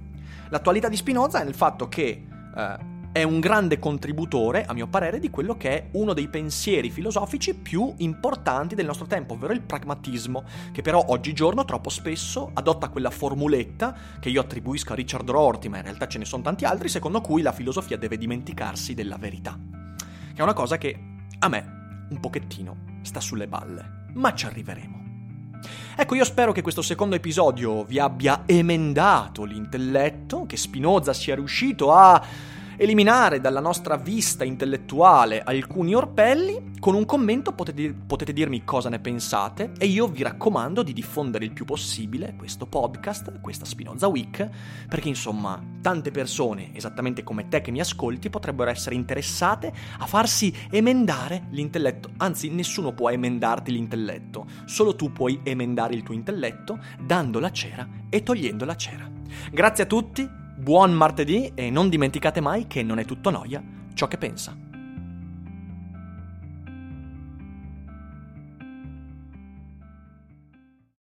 L'attualità 0.49 0.89
di 0.89 0.97
Spinoza 0.97 1.43
è 1.43 1.45
nel 1.45 1.55
fatto 1.55 1.89
che 1.89 2.25
eh, 2.57 2.97
è 3.11 3.23
un 3.25 3.41
grande 3.41 3.79
contributore, 3.81 4.65
a 4.65 4.73
mio 4.73 4.87
parere, 4.87 5.19
di 5.19 5.29
quello 5.29 5.57
che 5.57 5.71
è 5.71 5.89
uno 5.93 6.13
dei 6.13 6.29
pensieri 6.29 6.89
filosofici 6.89 7.55
più 7.55 7.93
importanti 7.99 8.75
del 8.77 8.87
nostro 8.87 9.07
tempo, 9.07 9.35
ovvero 9.35 9.53
il 9.53 9.63
pragmatismo, 9.63 10.45
che 10.71 10.83
però 10.83 11.05
oggigiorno 11.09 11.65
troppo 11.65 11.91
spesso 11.91 12.51
adotta 12.55 12.91
quella 12.91 13.11
formuletta 13.11 13.97
che 14.21 14.29
io 14.29 14.41
attribuisco 14.41 14.93
a 14.93 14.97
Richard 14.97 15.29
Rorty, 15.29 15.69
ma 15.69 15.79
in 15.79 15.85
realtà 15.85 16.07
ce 16.07 16.19
ne 16.19 16.25
sono 16.25 16.43
tanti 16.43 16.65
altri, 16.65 16.89
secondo 16.89 17.21
cui 17.21 17.43
la 17.43 17.53
filosofia 17.53 17.97
deve 17.97 18.19
dimenticarsi 18.19 18.95
della 18.95 19.17
verità. 19.17 19.59
Che 19.99 20.41
è 20.41 20.43
una 20.43 20.53
cosa 20.53 20.79
che 20.79 20.97
a 21.41 21.49
me 21.49 22.07
un 22.11 22.21
pochettino 22.21 23.01
sta 23.03 23.21
sulle 23.21 23.49
balle, 23.49 24.07
ma 24.15 24.33
ci 24.33 24.47
arriveremo. 24.47 24.98
Ecco, 25.97 26.15
io 26.15 26.25
spero 26.25 26.53
che 26.53 26.63
questo 26.63 26.83
secondo 26.83 27.17
episodio 27.17 27.85
vi 27.85 27.99
abbia 27.99 28.43
emendato 28.47 29.45
l'intelletto, 29.45 30.47
che 30.47 30.57
Spinoza 30.57 31.13
sia 31.13 31.35
riuscito 31.35 31.93
a 31.93 32.23
eliminare 32.79 33.41
dalla 33.41 33.61
nostra 33.61 33.97
vista 33.97 34.45
intellettuale 34.45 35.43
alcuni 35.43 35.95
orpelli, 35.95 36.77
con 36.79 36.95
un 36.95 37.05
commento 37.05 37.53
potete, 37.53 37.93
potete 37.93 38.33
dirmi 38.33 38.63
cosa 38.63 38.89
ne 38.89 39.01
pensate 39.01 39.73
e 39.79 39.87
io 39.87 40.07
vi 40.07 40.23
raccomando 40.23 40.85
di 40.85 40.93
diffondere 40.93 41.45
il 41.45 41.53
più 41.53 41.65
possibile 41.65 42.35
questo 42.37 42.67
podcast, 42.67 43.41
questa 43.41 43.65
Spinoza 43.65 44.07
Week, 44.07 44.49
perché 44.89 45.09
insomma 45.09 45.61
tante 45.83 46.13
persone, 46.13 46.71
esattamente 46.73 47.25
come 47.25 47.49
te 47.49 47.61
che 47.61 47.73
mi 47.73 47.81
ascolti, 47.81 48.31
potrebbero 48.31 48.71
essere 48.71 48.95
interessate 48.95 49.73
a 49.99 50.07
farsi 50.07 50.55
emendare 50.71 51.49
l'intelletto, 51.51 52.11
anzi 52.19 52.49
nessuno 52.49 52.93
può 52.93 53.11
emendarti 53.11 53.73
l'intelletto, 53.73 54.47
solo 54.67 54.95
tu 54.95 55.11
puoi 55.11 55.41
emendare 55.43 55.95
il 55.95 56.05
tuo 56.05 56.15
intelletto 56.15 56.79
dando 57.01 57.41
la 57.41 57.51
cera 57.51 57.89
e 58.09 58.23
togliendo 58.23 58.65
la 58.65 58.77
cera. 58.77 59.11
Grazie 59.51 59.85
a 59.85 59.87
tutti, 59.87 60.38
Buon 60.61 60.93
martedì 60.93 61.53
e 61.55 61.71
non 61.71 61.89
dimenticate 61.89 62.41
mai 62.41 62.67
che 62.67 62.83
non 62.83 62.99
è 62.99 63.05
tutto 63.05 63.31
noia 63.31 63.63
ciò 63.95 64.09
che 64.09 64.19
pensa. 64.19 64.68